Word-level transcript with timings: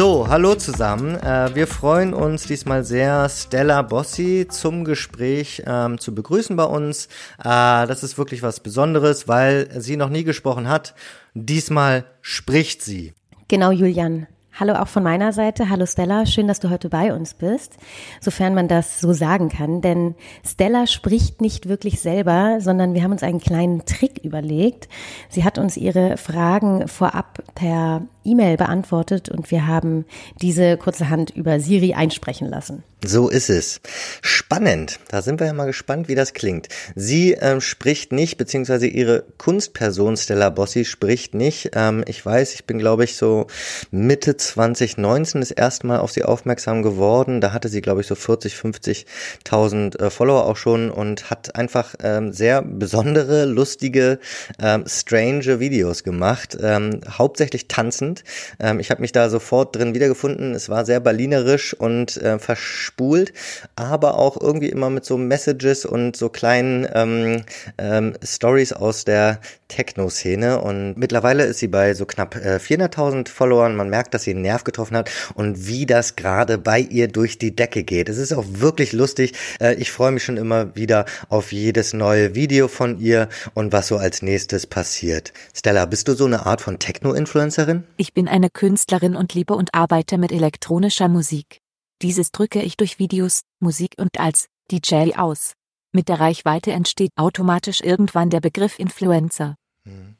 So, 0.00 0.28
hallo 0.28 0.54
zusammen. 0.54 1.14
Äh, 1.16 1.54
wir 1.54 1.66
freuen 1.66 2.14
uns 2.14 2.46
diesmal 2.46 2.84
sehr, 2.84 3.28
Stella 3.28 3.82
Bossi 3.82 4.46
zum 4.48 4.86
Gespräch 4.86 5.62
ähm, 5.66 5.98
zu 5.98 6.14
begrüßen 6.14 6.56
bei 6.56 6.64
uns. 6.64 7.04
Äh, 7.38 7.44
das 7.86 8.02
ist 8.02 8.16
wirklich 8.16 8.42
was 8.42 8.60
Besonderes, 8.60 9.28
weil 9.28 9.68
sie 9.78 9.98
noch 9.98 10.08
nie 10.08 10.24
gesprochen 10.24 10.70
hat. 10.70 10.94
Diesmal 11.34 12.06
spricht 12.22 12.80
sie. 12.80 13.12
Genau, 13.48 13.72
Julian. 13.72 14.26
Hallo 14.58 14.74
auch 14.74 14.88
von 14.88 15.02
meiner 15.02 15.32
Seite. 15.32 15.70
Hallo 15.70 15.86
Stella, 15.86 16.26
schön, 16.26 16.48
dass 16.48 16.60
du 16.60 16.70
heute 16.70 16.88
bei 16.88 17.14
uns 17.14 17.34
bist, 17.34 17.74
sofern 18.20 18.54
man 18.54 18.68
das 18.68 19.00
so 19.00 19.12
sagen 19.12 19.48
kann. 19.48 19.80
Denn 19.80 20.16
Stella 20.46 20.86
spricht 20.86 21.40
nicht 21.40 21.68
wirklich 21.68 22.00
selber, 22.00 22.58
sondern 22.60 22.92
wir 22.92 23.02
haben 23.02 23.12
uns 23.12 23.22
einen 23.22 23.40
kleinen 23.40 23.84
Trick 23.86 24.18
überlegt. 24.22 24.88
Sie 25.28 25.44
hat 25.44 25.56
uns 25.56 25.76
ihre 25.76 26.16
Fragen 26.16 26.88
vorab 26.88 27.42
per 27.54 28.02
E-Mail 28.24 28.56
beantwortet 28.56 29.30
und 29.30 29.50
wir 29.50 29.66
haben 29.66 30.04
diese 30.42 30.76
kurzerhand 30.76 31.30
über 31.30 31.58
Siri 31.60 31.94
einsprechen 31.94 32.48
lassen. 32.48 32.82
So 33.02 33.30
ist 33.30 33.48
es. 33.48 33.80
Spannend. 34.20 35.00
Da 35.08 35.22
sind 35.22 35.40
wir 35.40 35.46
ja 35.46 35.54
mal 35.54 35.66
gespannt, 35.66 36.08
wie 36.08 36.14
das 36.14 36.34
klingt. 36.34 36.68
Sie 36.94 37.32
ähm, 37.32 37.62
spricht 37.62 38.12
nicht, 38.12 38.36
beziehungsweise 38.36 38.86
ihre 38.86 39.24
Kunstperson 39.38 40.18
Stella 40.18 40.50
Bossi 40.50 40.84
spricht 40.84 41.34
nicht. 41.34 41.70
Ähm, 41.74 42.04
ich 42.06 42.24
weiß, 42.24 42.52
ich 42.52 42.66
bin, 42.66 42.78
glaube 42.78 43.04
ich, 43.04 43.16
so 43.16 43.46
Mitte 43.90 44.36
2019 44.40 45.40
das 45.40 45.50
erste 45.50 45.86
Mal 45.86 45.98
auf 46.00 46.12
sie 46.12 46.24
aufmerksam 46.24 46.82
geworden. 46.82 47.40
Da 47.40 47.52
hatte 47.52 47.68
sie, 47.68 47.80
glaube 47.80 48.00
ich, 48.00 48.06
so 48.06 48.14
40, 48.14 48.54
50.000 48.54 49.98
äh, 49.98 50.10
Follower 50.10 50.46
auch 50.46 50.56
schon 50.56 50.90
und 50.90 51.30
hat 51.30 51.54
einfach 51.54 51.94
ähm, 52.02 52.32
sehr 52.32 52.62
besondere, 52.62 53.44
lustige, 53.44 54.18
ähm, 54.60 54.84
strange 54.86 55.60
Videos 55.60 56.04
gemacht. 56.04 56.56
Ähm, 56.60 57.00
hauptsächlich 57.08 57.68
tanzend. 57.68 58.24
Ähm, 58.58 58.80
ich 58.80 58.90
habe 58.90 59.00
mich 59.00 59.12
da 59.12 59.28
sofort 59.30 59.76
drin 59.76 59.94
wiedergefunden. 59.94 60.54
Es 60.54 60.68
war 60.68 60.84
sehr 60.84 61.00
berlinerisch 61.00 61.74
und 61.74 62.16
äh, 62.16 62.38
verspult, 62.38 63.32
aber 63.76 64.18
auch 64.18 64.40
irgendwie 64.40 64.68
immer 64.68 64.90
mit 64.90 65.04
so 65.04 65.16
Messages 65.16 65.84
und 65.84 66.16
so 66.16 66.28
kleinen 66.28 66.88
ähm, 66.94 67.42
ähm, 67.78 68.14
Stories 68.22 68.72
aus 68.72 69.04
der 69.04 69.40
Techno-Szene. 69.68 70.60
Und 70.60 70.94
mittlerweile 70.96 71.44
ist 71.44 71.58
sie 71.58 71.68
bei 71.68 71.94
so 71.94 72.06
knapp 72.06 72.36
äh, 72.36 72.56
400.000 72.56 73.28
Followern. 73.28 73.76
Man 73.76 73.88
merkt, 73.88 74.14
dass 74.14 74.24
sie 74.24 74.29
einen 74.30 74.42
Nerv 74.42 74.64
getroffen 74.64 74.96
hat 74.96 75.10
und 75.34 75.66
wie 75.66 75.86
das 75.86 76.16
gerade 76.16 76.58
bei 76.58 76.80
ihr 76.80 77.08
durch 77.08 77.38
die 77.38 77.54
Decke 77.54 77.84
geht. 77.84 78.08
Es 78.08 78.18
ist 78.18 78.32
auch 78.32 78.44
wirklich 78.48 78.92
lustig. 78.92 79.34
Äh, 79.60 79.74
ich 79.74 79.90
freue 79.90 80.12
mich 80.12 80.24
schon 80.24 80.36
immer 80.36 80.74
wieder 80.76 81.04
auf 81.28 81.52
jedes 81.52 81.92
neue 81.92 82.34
Video 82.34 82.68
von 82.68 82.98
ihr 82.98 83.28
und 83.54 83.72
was 83.72 83.88
so 83.88 83.96
als 83.96 84.22
nächstes 84.22 84.66
passiert. 84.66 85.32
Stella, 85.54 85.86
bist 85.86 86.08
du 86.08 86.14
so 86.14 86.26
eine 86.26 86.46
Art 86.46 86.60
von 86.60 86.78
Techno-Influencerin? 86.78 87.84
Ich 87.96 88.14
bin 88.14 88.28
eine 88.28 88.50
Künstlerin 88.50 89.16
und 89.16 89.34
liebe 89.34 89.54
und 89.54 89.74
arbeite 89.74 90.18
mit 90.18 90.32
elektronischer 90.32 91.08
Musik. 91.08 91.60
Dieses 92.02 92.32
drücke 92.32 92.62
ich 92.62 92.76
durch 92.76 92.98
Videos, 92.98 93.42
Musik 93.60 93.94
und 93.98 94.18
als 94.18 94.46
DJ 94.70 95.14
aus. 95.16 95.52
Mit 95.92 96.08
der 96.08 96.20
Reichweite 96.20 96.72
entsteht 96.72 97.10
automatisch 97.16 97.80
irgendwann 97.80 98.30
der 98.30 98.40
Begriff 98.40 98.78
Influencer. 98.78 99.56
Mhm. 99.84 100.16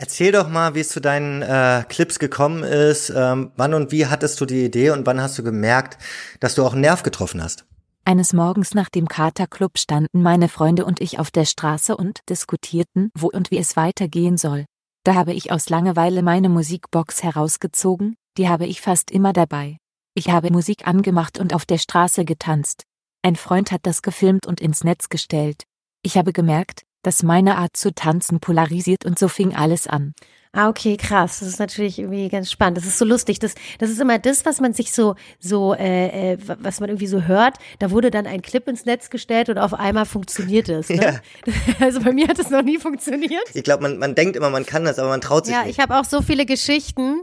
Erzähl 0.00 0.30
doch 0.30 0.48
mal, 0.48 0.76
wie 0.76 0.80
es 0.80 0.90
zu 0.90 1.00
deinen 1.00 1.42
äh, 1.42 1.84
Clips 1.88 2.20
gekommen 2.20 2.62
ist. 2.62 3.10
Ähm, 3.10 3.50
wann 3.56 3.74
und 3.74 3.90
wie 3.90 4.06
hattest 4.06 4.40
du 4.40 4.46
die 4.46 4.64
Idee 4.64 4.90
und 4.90 5.06
wann 5.06 5.20
hast 5.20 5.36
du 5.36 5.42
gemerkt, 5.42 5.98
dass 6.38 6.54
du 6.54 6.64
auch 6.64 6.72
einen 6.72 6.82
Nerv 6.82 7.02
getroffen 7.02 7.42
hast? 7.42 7.66
Eines 8.04 8.32
Morgens 8.32 8.74
nach 8.74 8.88
dem 8.88 9.08
Katerclub 9.08 9.76
standen 9.76 10.22
meine 10.22 10.48
Freunde 10.48 10.84
und 10.84 11.00
ich 11.00 11.18
auf 11.18 11.32
der 11.32 11.44
Straße 11.44 11.96
und 11.96 12.20
diskutierten, 12.28 13.10
wo 13.14 13.26
und 13.26 13.50
wie 13.50 13.58
es 13.58 13.76
weitergehen 13.76 14.36
soll. 14.36 14.66
Da 15.04 15.14
habe 15.14 15.32
ich 15.32 15.50
aus 15.50 15.68
Langeweile 15.68 16.22
meine 16.22 16.48
Musikbox 16.48 17.22
herausgezogen, 17.24 18.14
die 18.36 18.48
habe 18.48 18.66
ich 18.66 18.80
fast 18.80 19.10
immer 19.10 19.32
dabei. 19.32 19.78
Ich 20.14 20.30
habe 20.30 20.52
Musik 20.52 20.86
angemacht 20.86 21.38
und 21.38 21.52
auf 21.52 21.66
der 21.66 21.78
Straße 21.78 22.24
getanzt. 22.24 22.84
Ein 23.22 23.36
Freund 23.36 23.72
hat 23.72 23.80
das 23.82 24.02
gefilmt 24.02 24.46
und 24.46 24.60
ins 24.60 24.84
Netz 24.84 25.08
gestellt. 25.08 25.64
Ich 26.02 26.16
habe 26.16 26.32
gemerkt, 26.32 26.84
dass 27.02 27.22
meine 27.22 27.56
Art 27.56 27.76
zu 27.76 27.94
tanzen 27.94 28.40
polarisiert 28.40 29.04
und 29.04 29.18
so 29.18 29.28
fing 29.28 29.54
alles 29.54 29.86
an. 29.86 30.14
Ah, 30.52 30.68
okay, 30.68 30.96
krass. 30.96 31.40
Das 31.40 31.48
ist 31.48 31.58
natürlich 31.58 31.98
irgendwie 31.98 32.28
ganz 32.28 32.50
spannend. 32.50 32.78
Das 32.78 32.86
ist 32.86 32.98
so 32.98 33.04
lustig. 33.04 33.38
Das, 33.38 33.54
das 33.78 33.90
ist 33.90 34.00
immer 34.00 34.18
das, 34.18 34.46
was 34.46 34.60
man 34.60 34.72
sich 34.72 34.92
so, 34.92 35.14
so, 35.38 35.74
äh, 35.74 36.32
äh 36.32 36.38
was 36.60 36.80
man 36.80 36.88
irgendwie 36.88 37.06
so 37.06 37.22
hört. 37.22 37.58
Da 37.78 37.90
wurde 37.90 38.10
dann 38.10 38.26
ein 38.26 38.40
Clip 38.40 38.66
ins 38.66 38.86
Netz 38.86 39.10
gestellt 39.10 39.50
und 39.50 39.58
auf 39.58 39.74
einmal 39.74 40.06
funktioniert 40.06 40.68
es. 40.68 40.88
Ne? 40.88 40.96
Ja. 41.02 41.52
Also 41.80 42.00
bei 42.00 42.12
mir 42.12 42.28
hat 42.28 42.38
es 42.38 42.50
noch 42.50 42.62
nie 42.62 42.78
funktioniert. 42.78 43.44
Ich 43.54 43.62
glaube, 43.62 43.82
man, 43.82 43.98
man 43.98 44.14
denkt 44.14 44.36
immer, 44.36 44.50
man 44.50 44.64
kann 44.64 44.84
das, 44.84 44.98
aber 44.98 45.10
man 45.10 45.20
traut 45.20 45.46
sich 45.46 45.54
ja, 45.54 45.64
nicht. 45.64 45.76
Ja, 45.76 45.84
ich 45.84 45.90
habe 45.90 46.00
auch 46.00 46.04
so 46.04 46.22
viele 46.22 46.46
Geschichten, 46.46 47.22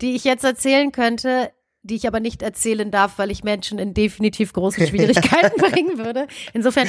die 0.00 0.14
ich 0.14 0.24
jetzt 0.24 0.44
erzählen 0.44 0.92
könnte 0.92 1.50
die 1.84 1.96
ich 1.96 2.08
aber 2.08 2.18
nicht 2.18 2.40
erzählen 2.42 2.90
darf, 2.90 3.18
weil 3.18 3.30
ich 3.30 3.44
Menschen 3.44 3.78
in 3.78 3.92
definitiv 3.92 4.54
große 4.54 4.86
Schwierigkeiten 4.86 5.60
bringen 5.60 5.98
würde. 5.98 6.26
Insofern 6.54 6.88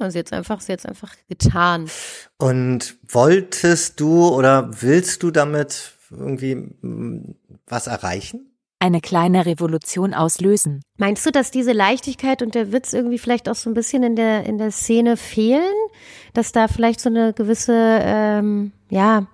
haben 0.00 0.10
sie 0.10 0.18
jetzt 0.18 0.32
einfach, 0.32 0.60
sie 0.60 0.72
jetzt 0.72 0.86
einfach 0.86 1.14
getan. 1.28 1.90
Und 2.38 2.96
wolltest 3.08 4.00
du 4.00 4.28
oder 4.28 4.70
willst 4.80 5.22
du 5.22 5.30
damit 5.30 5.92
irgendwie 6.10 6.54
mm, 6.56 7.34
was 7.66 7.86
erreichen? 7.86 8.46
Eine 8.82 9.02
kleine 9.02 9.44
Revolution 9.44 10.14
auslösen. 10.14 10.82
Meinst 10.96 11.26
du, 11.26 11.30
dass 11.30 11.50
diese 11.50 11.72
Leichtigkeit 11.72 12.40
und 12.40 12.54
der 12.54 12.72
Witz 12.72 12.94
irgendwie 12.94 13.18
vielleicht 13.18 13.48
auch 13.48 13.54
so 13.54 13.68
ein 13.68 13.74
bisschen 13.74 14.02
in 14.02 14.16
der 14.16 14.44
in 14.44 14.56
der 14.56 14.70
Szene 14.70 15.18
fehlen, 15.18 15.74
dass 16.32 16.52
da 16.52 16.66
vielleicht 16.66 17.00
so 17.00 17.10
eine 17.10 17.34
gewisse 17.34 17.74
ähm, 18.02 18.72
ja 18.88 19.26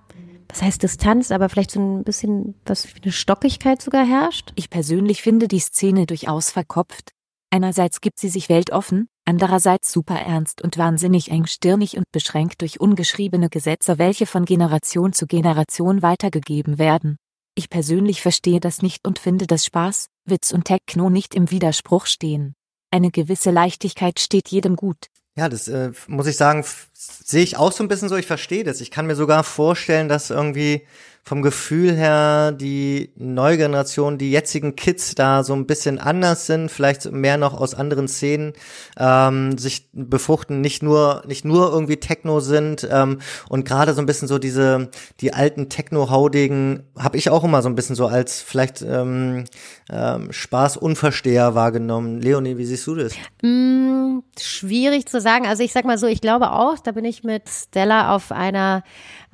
was 0.49 0.61
heißt 0.61 0.83
Distanz, 0.83 1.31
aber 1.31 1.49
vielleicht 1.49 1.71
so 1.71 1.79
ein 1.79 2.03
bisschen 2.03 2.55
was 2.65 2.87
wie 2.95 3.01
eine 3.03 3.11
Stockigkeit 3.11 3.81
sogar 3.81 4.05
herrscht? 4.05 4.51
Ich 4.55 4.69
persönlich 4.69 5.21
finde 5.21 5.47
die 5.47 5.59
Szene 5.59 6.05
durchaus 6.05 6.51
verkopft. 6.51 7.13
Einerseits 7.49 8.01
gibt 8.01 8.19
sie 8.19 8.29
sich 8.29 8.49
weltoffen, 8.49 9.07
andererseits 9.25 9.91
super 9.91 10.19
ernst 10.19 10.61
und 10.61 10.77
wahnsinnig 10.77 11.31
engstirnig 11.31 11.97
und 11.97 12.11
beschränkt 12.11 12.61
durch 12.61 12.79
ungeschriebene 12.79 13.49
Gesetze, 13.49 13.97
welche 13.97 14.25
von 14.25 14.45
Generation 14.45 15.13
zu 15.13 15.27
Generation 15.27 16.01
weitergegeben 16.01 16.77
werden. 16.77 17.17
Ich 17.55 17.69
persönlich 17.69 18.21
verstehe 18.21 18.59
das 18.59 18.81
nicht 18.81 19.07
und 19.07 19.17
finde, 19.17 19.47
dass 19.47 19.65
Spaß, 19.65 20.07
Witz 20.25 20.51
und 20.51 20.65
Techno 20.65 21.09
nicht 21.09 21.33
im 21.33 21.49
Widerspruch 21.49 22.05
stehen. 22.05 22.53
Eine 22.91 23.11
gewisse 23.11 23.51
Leichtigkeit 23.51 24.19
steht 24.19 24.49
jedem 24.49 24.75
gut. 24.75 25.07
Ja, 25.37 25.49
das 25.49 25.67
äh, 25.67 25.91
muss 26.07 26.27
ich 26.27 26.35
sagen, 26.35 26.65
sehe 26.93 27.43
ich 27.43 27.57
auch 27.57 27.71
so 27.71 27.83
ein 27.83 27.87
bisschen 27.87 28.09
so, 28.09 28.15
ich 28.15 28.25
verstehe 28.25 28.63
das. 28.63 28.81
Ich 28.81 28.91
kann 28.91 29.05
mir 29.05 29.15
sogar 29.15 29.43
vorstellen, 29.43 30.09
dass 30.09 30.31
irgendwie 30.31 30.87
vom 31.27 31.41
Gefühl 31.41 31.93
her 31.93 32.53
die 32.53 33.11
neue 33.17 33.57
Generation, 33.57 34.17
die 34.17 34.31
jetzigen 34.31 34.77
Kids 34.77 35.13
da 35.13 35.43
so 35.43 35.53
ein 35.53 35.67
bisschen 35.67 35.99
anders 35.99 36.45
sind, 36.45 36.71
vielleicht 36.71 37.11
mehr 37.11 37.35
noch 37.35 37.53
aus 37.53 37.75
anderen 37.75 38.07
Szenen 38.07 38.53
ähm, 38.97 39.57
sich 39.57 39.89
befruchten, 39.91 40.61
nicht 40.61 40.81
nur 40.83 41.23
nicht 41.27 41.43
nur 41.43 41.69
irgendwie 41.69 41.97
Techno 41.97 42.39
sind 42.39 42.87
ähm, 42.89 43.19
und 43.49 43.65
gerade 43.65 43.93
so 43.93 44.01
ein 44.01 44.05
bisschen 44.05 44.29
so 44.29 44.37
diese 44.37 44.89
die 45.19 45.33
alten 45.33 45.67
Techno-Haudigen 45.67 46.83
habe 46.97 47.17
ich 47.17 47.29
auch 47.29 47.43
immer 47.43 47.61
so 47.61 47.67
ein 47.67 47.75
bisschen 47.75 47.97
so 47.97 48.07
als 48.07 48.41
vielleicht 48.41 48.81
ähm, 48.81 49.43
ähm, 49.91 50.31
Spaß-Unversteher 50.31 51.55
wahrgenommen. 51.55 52.21
Leonie, 52.21 52.57
wie 52.57 52.65
siehst 52.65 52.87
du 52.87 52.95
das? 52.95 53.13
Mm, 53.41 54.19
schwierig 54.39 55.07
zu 55.07 55.19
sagen. 55.19 55.45
Also 55.45 55.61
ich 55.61 55.73
sag 55.73 55.83
mal 55.83 55.97
so, 55.97 56.07
ich 56.07 56.21
glaube 56.21 56.51
auch, 56.51 56.79
da 56.79 56.93
bin 56.93 57.03
ich 57.03 57.25
mit 57.25 57.49
Stella 57.49 58.15
auf 58.15 58.31
einer 58.31 58.83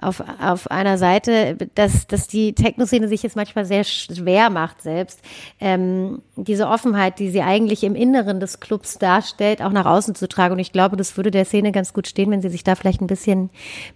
auf, 0.03 0.23
auf 0.41 0.69
einer 0.69 0.97
Seite, 0.97 1.57
dass, 1.75 2.07
dass 2.07 2.27
die 2.27 2.53
Techno-Szene 2.53 3.07
sich 3.07 3.23
jetzt 3.23 3.35
manchmal 3.35 3.65
sehr 3.65 3.83
schwer 3.83 4.49
macht 4.49 4.81
selbst, 4.81 5.19
ähm, 5.59 6.21
diese 6.35 6.67
Offenheit, 6.67 7.19
die 7.19 7.29
sie 7.29 7.41
eigentlich 7.41 7.83
im 7.83 7.95
Inneren 7.95 8.39
des 8.39 8.59
Clubs 8.59 8.97
darstellt, 8.97 9.61
auch 9.61 9.71
nach 9.71 9.85
außen 9.85 10.15
zu 10.15 10.27
tragen. 10.27 10.53
Und 10.53 10.59
ich 10.59 10.71
glaube, 10.71 10.97
das 10.97 11.15
würde 11.17 11.31
der 11.31 11.45
Szene 11.45 11.71
ganz 11.71 11.93
gut 11.93 12.07
stehen, 12.07 12.31
wenn 12.31 12.41
sie 12.41 12.49
sich 12.49 12.63
da 12.63 12.75
vielleicht 12.75 13.01
ein 13.01 13.07
bisschen, 13.07 13.49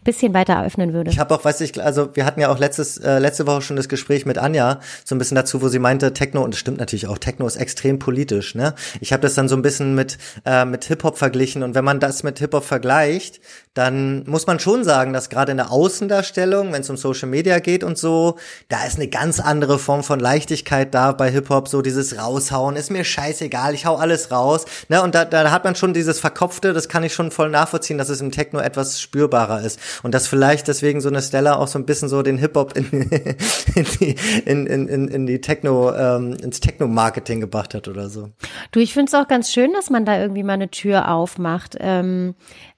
bisschen 0.04 0.33
weiter 0.33 0.63
öffnen 0.63 0.94
würde. 0.94 1.09
Ich 1.12 1.19
habe 1.19 1.33
auch, 1.33 1.44
weiß 1.44 1.62
ich, 1.62 1.81
also 1.83 2.15
wir 2.15 2.25
hatten 2.25 2.39
ja 2.39 2.50
auch 2.50 2.59
letztes, 2.59 2.98
äh, 2.98 3.19
letzte 3.19 3.48
Woche 3.48 3.62
schon 3.62 3.75
das 3.75 3.89
Gespräch 3.89 4.25
mit 4.25 4.38
Anja, 4.38 4.80
so 5.04 5.15
ein 5.15 5.18
bisschen 5.18 5.36
dazu, 5.36 5.62
wo 5.62 5.68
sie 5.68 5.80
meinte, 5.80 6.13
Techno, 6.13 6.44
und 6.44 6.54
es 6.54 6.59
stimmt 6.59 6.80
natürlich 6.80 7.07
auch, 7.07 7.18
Techno 7.18 7.48
ist 7.48 7.56
extrem 7.56 8.00
politisch, 8.00 8.56
ne? 8.56 8.74
Ich 9.01 9.13
habe 9.13 9.21
das 9.21 9.36
dann 9.36 9.48
so 9.48 9.56
ein 9.56 9.62
bisschen 9.62 9.95
mit, 9.95 10.18
äh, 10.45 10.65
mit 10.65 10.86
Hip-Hop 10.86 11.18
verglichen 11.18 11.63
und 11.63 11.75
wenn 11.75 11.86
man 11.86 12.00
das 12.00 12.24
mit 12.24 12.39
Hip-Hop 12.39 12.63
vergleicht, 12.63 13.39
dann 13.74 14.24
muss 14.25 14.48
man 14.48 14.59
schon 14.59 14.83
sagen, 14.83 15.13
dass 15.13 15.30
gerade 15.30 15.51
in 15.51 15.57
der 15.57 15.71
Aus 15.71 15.96
Außendarstellung, 15.97 16.73
wenn 16.73 16.81
es 16.81 16.89
um 16.91 16.97
Social 16.97 17.27
Media 17.27 17.57
geht 17.57 17.83
und 17.83 17.97
so, 17.97 18.38
da 18.69 18.85
ist 18.85 18.97
eine 18.97 19.07
ganz 19.07 19.39
andere 19.39 19.79
Form 19.79 20.03
von 20.03 20.19
Leichtigkeit 20.19 20.94
da 20.94 21.11
bei 21.11 21.31
Hip-Hop, 21.31 21.67
so 21.67 21.81
dieses 21.81 22.19
Raushauen, 22.19 22.75
ist 22.75 22.91
mir 22.91 23.03
scheißegal, 23.03 23.73
ich 23.73 23.88
hau 23.88 23.95
alles 23.95 24.31
raus. 24.31 24.65
Ne? 24.89 25.01
Und 25.01 25.15
da, 25.15 25.25
da 25.25 25.49
hat 25.49 25.63
man 25.63 25.75
schon 25.75 25.95
dieses 25.95 26.19
Verkopfte, 26.19 26.73
das 26.73 26.88
kann 26.88 27.03
ich 27.03 27.15
schon 27.15 27.31
voll 27.31 27.49
nachvollziehen, 27.49 27.97
dass 27.97 28.09
es 28.09 28.21
im 28.21 28.31
Techno 28.31 28.59
etwas 28.59 29.01
spürbarer 29.01 29.61
ist. 29.61 29.79
Und 30.03 30.13
dass 30.13 30.27
vielleicht 30.27 30.67
deswegen 30.67 31.01
so 31.01 31.09
eine 31.09 31.21
Stella 31.21 31.55
auch 31.55 31.67
so 31.67 31.79
ein 31.79 31.85
bisschen 31.85 32.09
so 32.09 32.21
den 32.21 32.38
Hip-Hop 32.38 32.77
in, 32.77 32.85
in, 33.75 33.85
die, 33.99 34.15
in, 34.45 34.67
in, 34.67 35.07
in 35.07 35.25
die 35.25 35.41
Techno, 35.41 35.95
ähm, 35.95 36.33
ins 36.44 36.59
Techno-Marketing 36.59 37.39
gebracht 37.41 37.73
hat 37.73 37.88
oder 37.88 38.09
so. 38.09 38.29
Du, 38.71 38.79
ich 38.79 38.94
finde 38.94 39.07
es 39.07 39.15
auch 39.15 39.27
ganz 39.27 39.51
schön, 39.51 39.73
dass 39.73 39.89
man 39.89 40.05
da 40.05 40.19
irgendwie 40.19 40.44
mal 40.44 40.53
eine 40.53 40.69
Tür 40.69 41.09
aufmacht. 41.09 41.75
Ähm, 41.79 42.35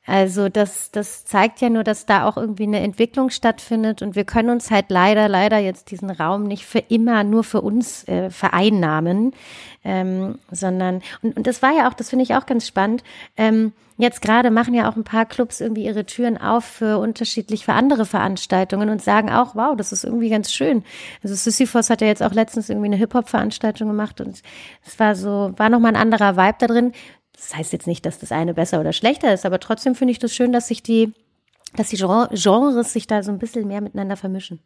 also 0.09 0.49
das, 0.49 0.89
das 0.89 1.23
zeigt 1.23 1.61
ja 1.61 1.69
nur, 1.69 1.83
dass 1.83 2.07
da 2.07 2.27
auch 2.27 2.35
irgendwie 2.35 2.63
eine 2.63 2.79
Entwicklung 2.79 3.29
stattfindet 3.29 4.01
und 4.01 4.15
wir 4.15 4.23
können 4.23 4.49
uns 4.49 4.71
halt 4.71 4.85
leider, 4.89 5.29
leider 5.29 5.59
jetzt 5.59 5.91
diesen 5.91 6.09
Raum 6.09 6.45
nicht 6.45 6.65
für 6.65 6.79
immer 6.79 7.23
nur 7.23 7.43
für 7.43 7.61
uns 7.61 8.07
äh, 8.07 8.31
vereinnahmen, 8.31 9.33
ähm, 9.83 10.39
sondern 10.49 11.03
und, 11.21 11.37
und 11.37 11.45
das 11.45 11.61
war 11.61 11.73
ja 11.73 11.87
auch, 11.87 11.93
das 11.93 12.09
finde 12.09 12.23
ich 12.23 12.33
auch 12.33 12.47
ganz 12.47 12.65
spannend. 12.65 13.03
Ähm, 13.37 13.71
jetzt 13.97 14.23
gerade 14.23 14.49
machen 14.49 14.73
ja 14.73 14.89
auch 14.89 14.95
ein 14.95 15.03
paar 15.03 15.27
Clubs 15.27 15.61
irgendwie 15.61 15.85
ihre 15.85 16.07
Türen 16.07 16.39
auf 16.39 16.65
für 16.65 16.97
unterschiedlich 16.97 17.65
für 17.65 17.73
andere 17.73 18.07
Veranstaltungen 18.07 18.89
und 18.89 19.03
sagen 19.03 19.29
auch, 19.29 19.53
wow, 19.53 19.75
das 19.77 19.91
ist 19.91 20.05
irgendwie 20.05 20.29
ganz 20.29 20.51
schön. 20.51 20.83
Also 21.21 21.35
Sisyphos 21.35 21.91
hat 21.91 22.01
ja 22.01 22.07
jetzt 22.07 22.23
auch 22.23 22.33
letztens 22.33 22.67
irgendwie 22.69 22.87
eine 22.87 22.95
Hip-Hop-Veranstaltung 22.95 23.87
gemacht 23.87 24.21
und 24.21 24.41
es 24.87 24.97
war 24.97 25.13
so, 25.13 25.53
war 25.57 25.69
nochmal 25.69 25.91
ein 25.91 26.01
anderer 26.01 26.35
Vibe 26.35 26.57
da 26.57 26.65
drin. 26.65 26.93
Das 27.39 27.55
heißt 27.55 27.73
jetzt 27.73 27.87
nicht, 27.87 28.05
dass 28.05 28.19
das 28.19 28.31
eine 28.31 28.53
besser 28.53 28.79
oder 28.79 28.93
schlechter 28.93 29.33
ist, 29.33 29.45
aber 29.45 29.59
trotzdem 29.59 29.95
finde 29.95 30.11
ich 30.11 30.19
das 30.19 30.35
schön, 30.35 30.51
dass 30.51 30.67
sich 30.67 30.83
die, 30.83 31.13
dass 31.75 31.89
die 31.89 31.97
Genres 31.97 32.93
sich 32.93 33.07
da 33.07 33.23
so 33.23 33.31
ein 33.31 33.39
bisschen 33.39 33.67
mehr 33.67 33.81
miteinander 33.81 34.17
vermischen. 34.17 34.59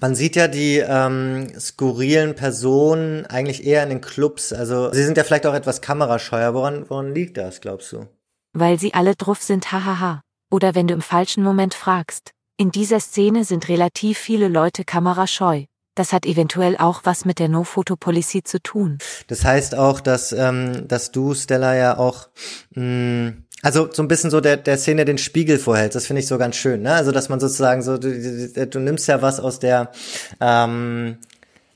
Man 0.00 0.14
sieht 0.14 0.36
ja 0.36 0.46
die 0.46 0.76
ähm, 0.76 1.48
skurrilen 1.58 2.36
Personen 2.36 3.26
eigentlich 3.26 3.66
eher 3.66 3.82
in 3.82 3.88
den 3.88 4.00
Clubs. 4.00 4.52
Also 4.52 4.92
sie 4.92 5.02
sind 5.02 5.16
ja 5.16 5.24
vielleicht 5.24 5.46
auch 5.46 5.54
etwas 5.54 5.80
kamerascheuer. 5.80 6.54
Woran, 6.54 6.88
woran 6.88 7.14
liegt 7.14 7.36
das, 7.36 7.60
glaubst 7.60 7.92
du? 7.92 8.06
Weil 8.52 8.78
sie 8.78 8.94
alle 8.94 9.16
drauf 9.16 9.42
sind, 9.42 9.72
hahaha. 9.72 10.22
Oder 10.50 10.76
wenn 10.76 10.86
du 10.86 10.94
im 10.94 11.02
falschen 11.02 11.42
Moment 11.42 11.74
fragst. 11.74 12.30
In 12.56 12.70
dieser 12.70 13.00
Szene 13.00 13.44
sind 13.44 13.68
relativ 13.68 14.18
viele 14.18 14.48
Leute 14.48 14.84
kamerascheu. 14.84 15.64
Das 15.98 16.12
hat 16.12 16.26
eventuell 16.26 16.76
auch 16.76 17.00
was 17.02 17.24
mit 17.24 17.40
der 17.40 17.48
No-Photo-Policy 17.48 18.44
zu 18.44 18.62
tun. 18.62 18.98
Das 19.26 19.44
heißt 19.44 19.74
auch, 19.74 20.00
dass, 20.00 20.30
ähm, 20.32 20.86
dass 20.86 21.10
du, 21.10 21.34
Stella, 21.34 21.74
ja 21.74 21.98
auch 21.98 22.28
mh, 22.74 22.84
mm, 22.84 23.44
also 23.62 23.88
so 23.92 24.02
ein 24.02 24.08
bisschen 24.08 24.30
so 24.30 24.40
der, 24.40 24.56
der 24.56 24.78
Szene 24.78 25.04
den 25.04 25.18
Spiegel 25.18 25.58
vorhältst, 25.58 25.96
das 25.96 26.06
finde 26.06 26.20
ich 26.20 26.28
so 26.28 26.38
ganz 26.38 26.54
schön, 26.54 26.82
ne? 26.82 26.92
Also 26.92 27.10
dass 27.10 27.28
man 27.28 27.40
sozusagen 27.40 27.82
so, 27.82 27.98
du, 27.98 28.48
du, 28.54 28.66
du 28.68 28.78
nimmst 28.78 29.08
ja 29.08 29.20
was 29.20 29.40
aus 29.40 29.58
der 29.58 29.90
ähm, 30.40 31.18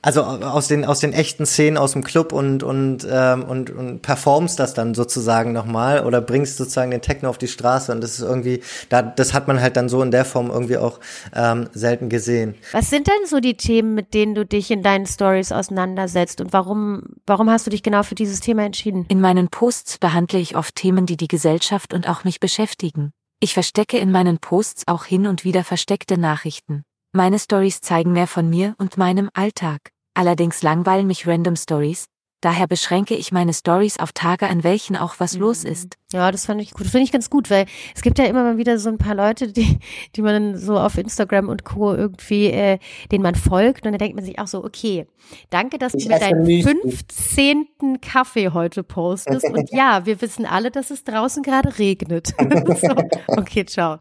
also 0.03 0.23
aus 0.23 0.67
den 0.67 0.85
aus 0.85 0.99
den 0.99 1.13
echten 1.13 1.47
Szenen 1.47 1.77
aus 1.79 1.93
dem 1.93 2.03
Club 2.03 2.33
und 2.33 2.65
und 2.65 3.07
ähm, 3.09 3.45
und 3.45 3.71
und 3.71 4.03
performst 4.03 4.59
das 4.59 4.75
dann 4.75 4.95
sozusagen 4.95 5.53
nochmal 5.53 6.05
oder 6.05 6.21
bringst 6.21 6.57
sozusagen 6.57 6.91
den 6.91 7.01
Techno 7.01 7.31
auf 7.31 7.39
die 7.39 7.47
Straße 7.47 7.93
und 7.93 8.03
das 8.03 8.19
ist 8.19 8.21
irgendwie 8.21 8.63
da 8.89 9.01
das 9.03 9.33
hat 9.33 9.47
man 9.47 9.61
halt 9.61 9.77
dann 9.77 9.89
so 9.89 10.03
in 10.03 10.11
der 10.11 10.25
Form 10.25 10.51
irgendwie 10.51 10.77
auch 10.77 10.99
ähm, 11.35 11.69
selten 11.73 12.09
gesehen. 12.09 12.57
Was 12.73 12.91
sind 12.91 13.07
denn 13.07 13.27
so 13.27 13.39
die 13.39 13.57
Themen, 13.57 13.95
mit 13.95 14.13
denen 14.13 14.35
du 14.35 14.45
dich 14.45 14.73
in 14.73 14.83
deinen 14.83 15.07
Stories 15.07 15.53
auseinandersetzt 15.53 16.41
und 16.41 16.53
warum 16.53 17.05
warum 17.25 17.49
hast 17.49 17.67
du 17.67 17.71
dich 17.71 17.85
genau 17.85 18.03
für 18.03 18.17
dieses 18.17 18.41
Thema 18.41 18.65
entschieden? 18.65 19.07
In 19.09 19.21
meinen 19.21 19.49
Posts 19.49 19.99
behandle 19.99 20.41
ich 20.41 20.57
oft 20.57 20.75
Themen, 20.75 21.07
die 21.07 21.17
die 21.17 21.29
Gesellschaft 21.29 21.95
und 21.95 22.09
auch 22.09 22.25
mich 22.25 22.41
beschäftigen. 22.41 23.13
Ich 23.39 23.55
verstecke 23.55 23.99
in 23.99 24.11
meinen 24.11 24.39
Posts 24.39 24.89
auch 24.89 25.05
hin 25.05 25.27
und 25.29 25.45
wieder 25.45 25.65
versteckte 25.65 26.19
Nachrichten. 26.19 26.85
Meine 27.15 27.39
Stories 27.39 27.83
zeigen 27.83 28.13
mehr 28.13 28.27
von 28.27 28.49
mir 28.49 28.75
und 28.79 28.97
meinem 28.97 29.29
Alltag. 29.35 29.91
Allerdings 30.15 30.63
langweilen 30.63 31.07
mich 31.07 31.27
Random 31.27 31.57
Stories, 31.57 32.07
Daher 32.43 32.67
beschränke 32.67 33.15
ich 33.15 33.31
meine 33.31 33.55
Stories 33.55 34.01
auf 34.01 34.11
Tage, 34.13 34.49
an 34.49 34.65
welchen 34.65 34.97
auch 34.97 35.15
was 35.19 35.35
los 35.35 35.63
mhm. 35.63 35.71
ist. 35.71 35.97
Ja, 36.13 36.31
das 36.31 36.47
fand 36.47 36.61
ich 36.61 36.73
gut. 36.73 36.87
Finde 36.87 37.05
ich 37.05 37.13
ganz 37.13 37.31
gut, 37.31 37.51
weil 37.51 37.67
es 37.95 38.03
gibt 38.03 38.19
ja 38.19 38.25
immer 38.25 38.43
mal 38.43 38.59
wieder 38.59 38.79
so 38.79 38.89
ein 38.89 38.99
paar 38.99 39.15
Leute, 39.15 39.53
die, 39.53 39.79
die 40.17 40.23
man 40.23 40.57
so 40.57 40.79
auf 40.79 40.99
Instagram 40.99 41.49
und 41.49 41.65
Co. 41.65 41.95
irgendwie, 41.95 42.47
äh, 42.47 42.79
denen 43.11 43.23
man 43.23 43.35
folgt. 43.35 43.87
Und 43.87 43.93
dann 43.93 43.99
denkt 43.99 44.17
man 44.17 44.25
sich 44.25 44.39
auch 44.39 44.47
so, 44.47 44.65
okay, 44.65 45.07
danke, 45.51 45.79
dass 45.79 45.95
ich 45.95 46.05
du 46.05 46.11
mit 46.11 46.23
deinem 46.23 46.63
15. 46.63 48.01
Kaffee 48.01 48.51
heute 48.51 48.83
postest. 48.83 49.49
Und 49.49 49.71
ja, 49.73 50.05
wir 50.07 50.21
wissen 50.21 50.47
alle, 50.47 50.71
dass 50.71 50.91
es 50.91 51.05
draußen 51.05 51.43
gerade 51.43 51.79
regnet. 51.79 52.29
so, 52.81 52.95
okay, 53.29 53.65
ciao. 53.65 53.99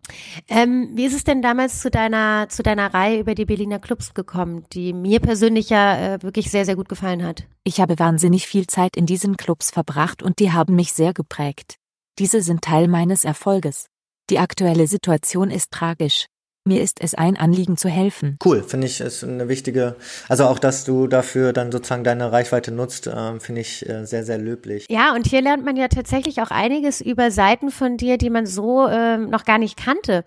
Ähm, 0.47 0.89
wie 0.93 1.05
ist 1.05 1.15
es 1.15 1.23
denn 1.23 1.41
damals 1.41 1.81
zu 1.81 1.89
deiner, 1.89 2.47
zu 2.49 2.63
deiner 2.63 2.93
Reihe 2.93 3.19
über 3.19 3.35
die 3.35 3.45
Berliner 3.45 3.79
Clubs 3.79 4.13
gekommen, 4.13 4.65
die 4.73 4.93
mir 4.93 5.19
persönlich 5.19 5.69
ja 5.69 6.15
äh, 6.15 6.23
wirklich 6.23 6.51
sehr, 6.51 6.65
sehr 6.65 6.75
gut 6.75 6.89
gefallen 6.89 7.23
hat? 7.23 7.43
Ich 7.63 7.79
habe 7.79 7.99
wahnsinnig 7.99 8.47
viel 8.47 8.67
Zeit 8.67 8.97
in 8.97 9.05
diesen 9.05 9.37
Clubs 9.37 9.71
verbracht 9.71 10.23
und 10.23 10.39
die 10.39 10.51
haben 10.51 10.75
mich 10.75 10.93
sehr 10.93 11.13
geprägt. 11.13 11.80
Diese 12.19 12.41
sind 12.41 12.61
Teil 12.61 12.87
meines 12.87 13.23
Erfolges. 13.23 13.87
Die 14.29 14.39
aktuelle 14.39 14.87
Situation 14.87 15.49
ist 15.51 15.71
tragisch. 15.71 16.25
Mir 16.63 16.83
ist 16.83 17.01
es 17.01 17.15
ein 17.15 17.37
Anliegen 17.37 17.75
zu 17.75 17.89
helfen. 17.89 18.37
Cool, 18.45 18.61
finde 18.61 18.85
ich, 18.85 19.01
ist 19.01 19.23
eine 19.23 19.49
wichtige, 19.49 19.95
also 20.29 20.45
auch, 20.45 20.59
dass 20.59 20.85
du 20.85 21.07
dafür 21.07 21.53
dann 21.53 21.71
sozusagen 21.71 22.03
deine 22.03 22.31
Reichweite 22.31 22.71
nutzt, 22.71 23.07
äh, 23.07 23.39
finde 23.39 23.61
ich 23.61 23.89
äh, 23.89 24.05
sehr, 24.05 24.23
sehr 24.23 24.37
löblich. 24.37 24.85
Ja, 24.87 25.15
und 25.15 25.25
hier 25.25 25.41
lernt 25.41 25.65
man 25.65 25.75
ja 25.75 25.87
tatsächlich 25.87 26.39
auch 26.41 26.51
einiges 26.51 27.01
über 27.01 27.31
Seiten 27.31 27.71
von 27.71 27.97
dir, 27.97 28.19
die 28.19 28.29
man 28.29 28.45
so 28.45 28.85
äh, 28.85 29.17
noch 29.17 29.45
gar 29.45 29.57
nicht 29.57 29.75
kannte. 29.75 30.23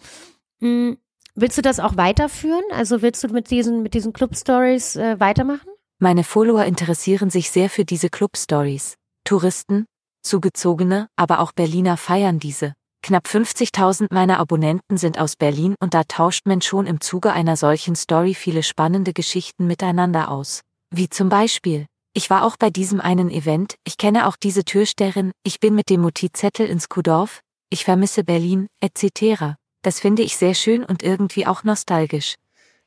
Hm, 0.60 0.98
willst 1.36 1.56
du 1.56 1.62
das 1.62 1.78
auch 1.78 1.96
weiterführen? 1.96 2.64
Also 2.72 3.00
willst 3.00 3.22
du 3.22 3.28
mit 3.28 3.50
diesen, 3.52 3.84
mit 3.84 3.94
diesen 3.94 4.12
Club 4.12 4.34
Stories 4.34 4.96
äh, 4.96 5.20
weitermachen? 5.20 5.68
Meine 6.00 6.24
Follower 6.24 6.64
interessieren 6.64 7.30
sich 7.30 7.50
sehr 7.50 7.70
für 7.70 7.84
diese 7.84 8.10
Club-Stories. 8.10 8.96
Touristen, 9.24 9.86
Zugezogene, 10.24 11.08
aber 11.16 11.38
auch 11.38 11.52
Berliner 11.52 11.96
feiern 11.96 12.40
diese. 12.40 12.74
Knapp 13.02 13.26
50.000 13.26 14.06
meiner 14.10 14.40
Abonnenten 14.40 14.96
sind 14.96 15.18
aus 15.18 15.36
Berlin 15.36 15.74
und 15.78 15.92
da 15.92 16.04
tauscht 16.04 16.46
man 16.46 16.62
schon 16.62 16.86
im 16.86 17.00
Zuge 17.02 17.32
einer 17.32 17.56
solchen 17.56 17.94
Story 17.94 18.34
viele 18.34 18.62
spannende 18.62 19.12
Geschichten 19.12 19.66
miteinander 19.66 20.30
aus. 20.30 20.62
Wie 20.90 21.10
zum 21.10 21.28
Beispiel, 21.28 21.86
ich 22.14 22.30
war 22.30 22.44
auch 22.44 22.56
bei 22.56 22.70
diesem 22.70 23.00
einen 23.00 23.30
Event, 23.30 23.74
ich 23.84 23.98
kenne 23.98 24.26
auch 24.26 24.36
diese 24.36 24.64
Türsterin, 24.64 25.32
ich 25.42 25.60
bin 25.60 25.74
mit 25.74 25.90
dem 25.90 26.00
Motivzettel 26.00 26.66
ins 26.66 26.88
Kuhdorf, 26.88 27.40
ich 27.68 27.84
vermisse 27.84 28.24
Berlin, 28.24 28.68
etc. 28.80 29.56
Das 29.82 30.00
finde 30.00 30.22
ich 30.22 30.36
sehr 30.36 30.54
schön 30.54 30.82
und 30.82 31.02
irgendwie 31.02 31.46
auch 31.46 31.62
nostalgisch. 31.62 32.36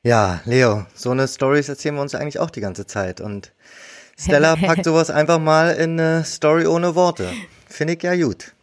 Ja, 0.02 0.40
Leo, 0.44 0.86
so 0.94 1.10
eine 1.10 1.28
Stories 1.28 1.68
erzählen 1.68 1.94
wir 1.94 2.02
uns 2.02 2.14
eigentlich 2.14 2.38
auch 2.38 2.50
die 2.50 2.60
ganze 2.60 2.86
Zeit. 2.86 3.20
Und 3.20 3.52
Stella 4.18 4.56
packt 4.56 4.84
sowas 4.84 5.10
einfach 5.10 5.38
mal 5.38 5.70
in 5.74 5.98
eine 6.00 6.24
Story 6.24 6.66
ohne 6.66 6.94
Worte. 6.94 7.32
Finde 7.68 7.94
ich 7.94 8.02
ja 8.02 8.16
gut. 8.16 8.54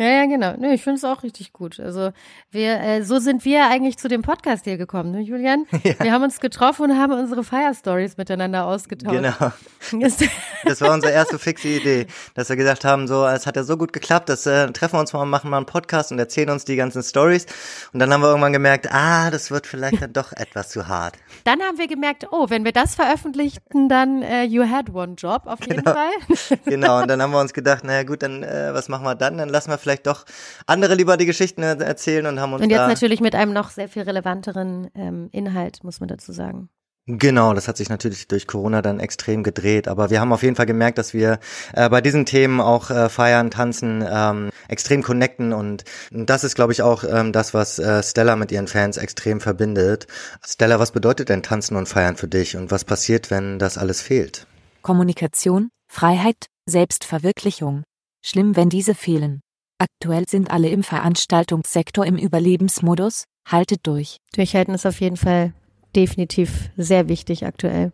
Ja, 0.00 0.08
ja, 0.08 0.24
genau. 0.24 0.54
Nö, 0.56 0.72
ich 0.72 0.82
finde 0.82 0.96
es 0.96 1.04
auch 1.04 1.22
richtig 1.22 1.52
gut. 1.52 1.78
Also 1.78 2.12
wir, 2.50 2.80
äh, 2.80 3.02
so 3.02 3.18
sind 3.18 3.44
wir 3.44 3.66
eigentlich 3.66 3.98
zu 3.98 4.08
dem 4.08 4.22
Podcast 4.22 4.64
hier 4.64 4.78
gekommen, 4.78 5.10
ne, 5.10 5.20
Julian? 5.20 5.66
Ja. 5.82 5.94
Wir 6.00 6.12
haben 6.12 6.22
uns 6.22 6.40
getroffen 6.40 6.90
und 6.90 6.98
haben 6.98 7.12
unsere 7.12 7.42
Fire 7.42 7.72
Stories 7.74 8.18
miteinander 8.18 8.66
ausgetauscht. 8.66 9.16
Genau. 9.16 9.52
das 10.64 10.80
war 10.82 10.92
unsere 10.92 11.12
erste 11.12 11.38
fixe 11.38 11.68
Idee, 11.68 12.06
dass 12.34 12.50
wir 12.50 12.56
gesagt 12.56 12.84
haben, 12.84 13.08
so, 13.08 13.26
es 13.26 13.46
hat 13.46 13.56
ja 13.56 13.64
so 13.64 13.78
gut 13.78 13.94
geklappt, 13.94 14.28
dass 14.28 14.44
äh, 14.46 14.70
treffen 14.72 14.96
wir 14.96 15.00
uns 15.00 15.12
mal, 15.14 15.24
machen 15.24 15.50
mal 15.50 15.56
einen 15.56 15.66
Podcast 15.66 16.12
und 16.12 16.18
erzählen 16.18 16.50
uns 16.50 16.66
die 16.66 16.76
ganzen 16.76 17.02
Stories. 17.02 17.46
Und 17.92 18.00
dann 18.00 18.12
haben 18.12 18.20
wir 18.20 18.28
irgendwann 18.28 18.52
gemerkt, 18.52 18.92
ah, 18.92 19.30
das 19.30 19.50
wird 19.50 19.66
vielleicht 19.66 20.02
dann 20.02 20.12
doch 20.12 20.32
etwas 20.32 20.68
zu 20.68 20.86
hart. 20.86 21.14
Dann 21.44 21.60
haben 21.60 21.78
wir 21.78 21.88
gemerkt, 21.88 22.26
oh, 22.30 22.46
wenn 22.50 22.64
wir 22.64 22.72
das 22.72 22.94
veröffentlichten, 22.94 23.88
dann 23.88 24.22
uh, 24.22 24.42
you 24.42 24.68
had 24.68 24.94
one 24.94 25.14
job 25.14 25.42
auf 25.46 25.60
jeden 25.60 25.82
genau. 25.82 25.92
Fall. 25.92 26.58
genau. 26.66 27.02
Und 27.02 27.08
dann 27.08 27.22
haben 27.22 27.32
wir 27.32 27.40
uns 27.40 27.52
gedacht, 27.52 27.84
naja 27.84 28.02
gut, 28.02 28.22
dann 28.22 28.42
äh, 28.42 28.72
was 28.72 28.88
machen 28.88 29.04
wir 29.04 29.14
dann? 29.14 29.38
Dann 29.38 29.48
lassen 29.48 29.70
wir 29.70 29.78
vielleicht 29.78 29.89
vielleicht 29.90 30.06
doch 30.06 30.24
andere 30.66 30.94
lieber 30.94 31.16
die 31.16 31.26
Geschichten 31.26 31.62
erzählen 31.62 32.26
und 32.26 32.40
haben 32.40 32.52
uns. 32.52 32.62
Und 32.62 32.70
jetzt 32.70 32.88
natürlich 32.88 33.20
mit 33.20 33.34
einem 33.34 33.52
noch 33.52 33.70
sehr 33.70 33.88
viel 33.88 34.02
relevanteren 34.02 34.88
ähm, 34.94 35.28
Inhalt, 35.32 35.82
muss 35.82 36.00
man 36.00 36.08
dazu 36.08 36.32
sagen. 36.32 36.68
Genau, 37.06 37.54
das 37.54 37.66
hat 37.66 37.76
sich 37.76 37.88
natürlich 37.88 38.28
durch 38.28 38.46
Corona 38.46 38.82
dann 38.82 39.00
extrem 39.00 39.42
gedreht, 39.42 39.88
aber 39.88 40.10
wir 40.10 40.20
haben 40.20 40.32
auf 40.32 40.44
jeden 40.44 40.54
Fall 40.54 40.66
gemerkt, 40.66 40.98
dass 40.98 41.12
wir 41.12 41.40
äh, 41.72 41.88
bei 41.88 42.00
diesen 42.00 42.24
Themen 42.24 42.60
auch 42.60 42.90
äh, 42.90 43.08
feiern, 43.08 43.50
tanzen, 43.50 44.04
ähm, 44.08 44.50
extrem 44.68 45.02
connecten 45.02 45.52
und 45.52 45.82
das 46.12 46.44
ist, 46.44 46.54
glaube 46.54 46.72
ich, 46.72 46.82
auch 46.82 47.02
ähm, 47.02 47.32
das, 47.32 47.52
was 47.52 47.80
äh, 47.80 48.02
Stella 48.04 48.36
mit 48.36 48.52
ihren 48.52 48.68
Fans 48.68 48.96
extrem 48.96 49.40
verbindet. 49.40 50.06
Stella, 50.44 50.78
was 50.78 50.92
bedeutet 50.92 51.30
denn 51.30 51.42
tanzen 51.42 51.74
und 51.74 51.88
feiern 51.88 52.16
für 52.16 52.28
dich 52.28 52.56
und 52.56 52.70
was 52.70 52.84
passiert, 52.84 53.30
wenn 53.30 53.58
das 53.58 53.76
alles 53.76 54.02
fehlt? 54.02 54.46
Kommunikation, 54.82 55.70
Freiheit, 55.88 56.46
Selbstverwirklichung. 56.66 57.82
Schlimm, 58.22 58.54
wenn 58.54 58.68
diese 58.68 58.94
fehlen. 58.94 59.40
Aktuell 59.80 60.28
sind 60.28 60.50
alle 60.50 60.68
im 60.68 60.82
Veranstaltungssektor 60.82 62.04
im 62.04 62.18
Überlebensmodus. 62.18 63.24
Haltet 63.48 63.80
durch. 63.84 64.18
Durchhalten 64.34 64.74
ist 64.74 64.84
auf 64.84 65.00
jeden 65.00 65.16
Fall 65.16 65.54
definitiv 65.96 66.68
sehr 66.76 67.08
wichtig 67.08 67.46
aktuell. 67.46 67.90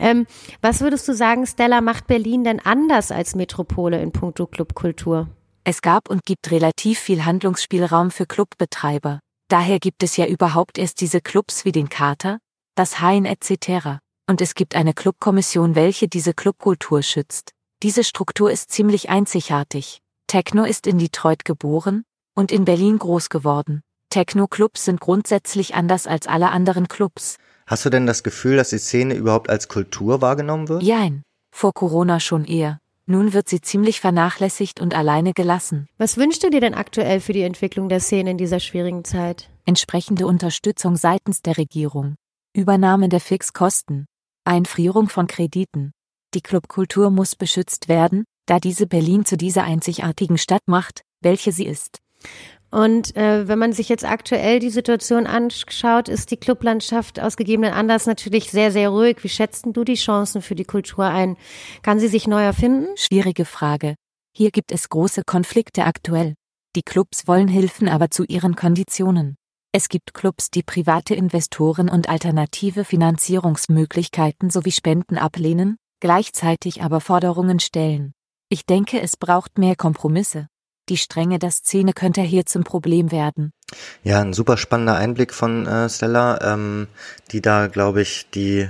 Ähm, 0.00 0.26
was 0.62 0.80
würdest 0.80 1.06
du 1.06 1.14
sagen, 1.14 1.46
Stella, 1.46 1.80
macht 1.80 2.08
Berlin 2.08 2.42
denn 2.42 2.58
anders 2.58 3.12
als 3.12 3.36
Metropole 3.36 4.02
in 4.02 4.10
puncto 4.10 4.48
Clubkultur? 4.48 5.28
Es 5.62 5.80
gab 5.80 6.10
und 6.10 6.24
gibt 6.24 6.50
relativ 6.50 6.98
viel 6.98 7.24
Handlungsspielraum 7.24 8.10
für 8.10 8.26
Clubbetreiber. 8.26 9.20
Daher 9.48 9.78
gibt 9.78 10.02
es 10.02 10.16
ja 10.16 10.26
überhaupt 10.26 10.76
erst 10.76 11.00
diese 11.00 11.20
Clubs 11.20 11.64
wie 11.64 11.72
den 11.72 11.88
Kater, 11.88 12.38
das 12.74 13.00
Hain 13.00 13.26
etc. 13.26 14.00
Und 14.28 14.40
es 14.40 14.56
gibt 14.56 14.74
eine 14.74 14.92
Clubkommission, 14.92 15.76
welche 15.76 16.08
diese 16.08 16.34
Clubkultur 16.34 17.02
schützt. 17.02 17.52
Diese 17.84 18.02
Struktur 18.02 18.50
ist 18.50 18.72
ziemlich 18.72 19.08
einzigartig. 19.08 20.01
Techno 20.26 20.64
ist 20.64 20.86
in 20.86 20.98
Detroit 20.98 21.44
geboren 21.44 22.04
und 22.34 22.52
in 22.52 22.64
Berlin 22.64 22.98
groß 22.98 23.28
geworden. 23.28 23.82
Techno-Clubs 24.10 24.84
sind 24.84 25.00
grundsätzlich 25.00 25.74
anders 25.74 26.06
als 26.06 26.26
alle 26.26 26.50
anderen 26.50 26.88
Clubs. 26.88 27.38
Hast 27.66 27.84
du 27.84 27.90
denn 27.90 28.06
das 28.06 28.22
Gefühl, 28.22 28.56
dass 28.56 28.70
die 28.70 28.78
Szene 28.78 29.14
überhaupt 29.14 29.48
als 29.48 29.68
Kultur 29.68 30.20
wahrgenommen 30.20 30.68
wird? 30.68 30.82
Jein. 30.82 31.22
Vor 31.50 31.72
Corona 31.72 32.20
schon 32.20 32.44
eher. 32.44 32.78
Nun 33.06 33.32
wird 33.32 33.48
sie 33.48 33.60
ziemlich 33.60 34.00
vernachlässigt 34.00 34.80
und 34.80 34.94
alleine 34.94 35.32
gelassen. 35.32 35.88
Was 35.98 36.16
wünschst 36.16 36.42
du 36.44 36.50
dir 36.50 36.60
denn 36.60 36.74
aktuell 36.74 37.20
für 37.20 37.32
die 37.32 37.42
Entwicklung 37.42 37.88
der 37.88 38.00
Szene 38.00 38.32
in 38.32 38.38
dieser 38.38 38.60
schwierigen 38.60 39.04
Zeit? 39.04 39.48
Entsprechende 39.64 40.26
Unterstützung 40.26 40.96
seitens 40.96 41.42
der 41.42 41.56
Regierung. 41.56 42.16
Übernahme 42.54 43.08
der 43.08 43.20
Fixkosten. 43.20 44.06
Einfrierung 44.44 45.08
von 45.08 45.26
Krediten. 45.26 45.92
Die 46.34 46.40
Clubkultur 46.40 47.10
muss 47.10 47.34
beschützt 47.34 47.88
werden, 47.88 48.24
da 48.46 48.58
diese 48.58 48.86
Berlin 48.86 49.24
zu 49.24 49.36
dieser 49.36 49.64
einzigartigen 49.64 50.38
Stadt 50.38 50.62
macht, 50.66 51.02
welche 51.20 51.52
sie 51.52 51.66
ist. 51.66 51.98
Und 52.70 53.14
äh, 53.16 53.46
wenn 53.48 53.58
man 53.58 53.74
sich 53.74 53.90
jetzt 53.90 54.04
aktuell 54.04 54.58
die 54.58 54.70
Situation 54.70 55.26
anschaut, 55.26 56.08
ist 56.08 56.30
die 56.30 56.38
Clublandschaft 56.38 57.20
aus 57.20 57.36
gegebenen 57.36 57.74
Anlass 57.74 58.06
natürlich 58.06 58.50
sehr, 58.50 58.72
sehr 58.72 58.88
ruhig. 58.88 59.18
Wie 59.22 59.28
schätzt 59.28 59.66
du 59.70 59.84
die 59.84 59.94
Chancen 59.94 60.40
für 60.40 60.54
die 60.54 60.64
Kultur 60.64 61.04
ein? 61.04 61.36
Kann 61.82 62.00
sie 62.00 62.08
sich 62.08 62.26
neu 62.26 62.42
erfinden? 62.42 62.86
Schwierige 62.96 63.44
Frage. 63.44 63.94
Hier 64.34 64.50
gibt 64.50 64.72
es 64.72 64.88
große 64.88 65.22
Konflikte 65.26 65.84
aktuell. 65.84 66.34
Die 66.74 66.82
Clubs 66.82 67.28
wollen 67.28 67.48
Hilfen 67.48 67.90
aber 67.90 68.10
zu 68.10 68.24
ihren 68.24 68.56
Konditionen. 68.56 69.36
Es 69.72 69.90
gibt 69.90 70.14
Clubs, 70.14 70.50
die 70.50 70.62
private 70.62 71.14
Investoren 71.14 71.90
und 71.90 72.08
alternative 72.08 72.86
Finanzierungsmöglichkeiten 72.86 74.48
sowie 74.48 74.72
Spenden 74.72 75.18
ablehnen, 75.18 75.76
gleichzeitig 76.00 76.82
aber 76.82 77.02
Forderungen 77.02 77.60
stellen. 77.60 78.14
Ich 78.52 78.66
denke, 78.66 79.00
es 79.00 79.16
braucht 79.16 79.56
mehr 79.56 79.76
Kompromisse. 79.76 80.46
Die 80.90 80.98
Strenge 80.98 81.38
der 81.38 81.50
Szene 81.50 81.94
könnte 81.94 82.20
hier 82.20 82.44
zum 82.44 82.64
Problem 82.64 83.10
werden. 83.10 83.54
Ja, 84.04 84.20
ein 84.20 84.34
super 84.34 84.58
spannender 84.58 84.94
Einblick 84.94 85.32
von 85.32 85.66
äh, 85.66 85.88
Stella, 85.88 86.52
ähm, 86.52 86.88
die 87.30 87.40
da, 87.40 87.68
glaube 87.68 88.02
ich, 88.02 88.28
die 88.28 88.68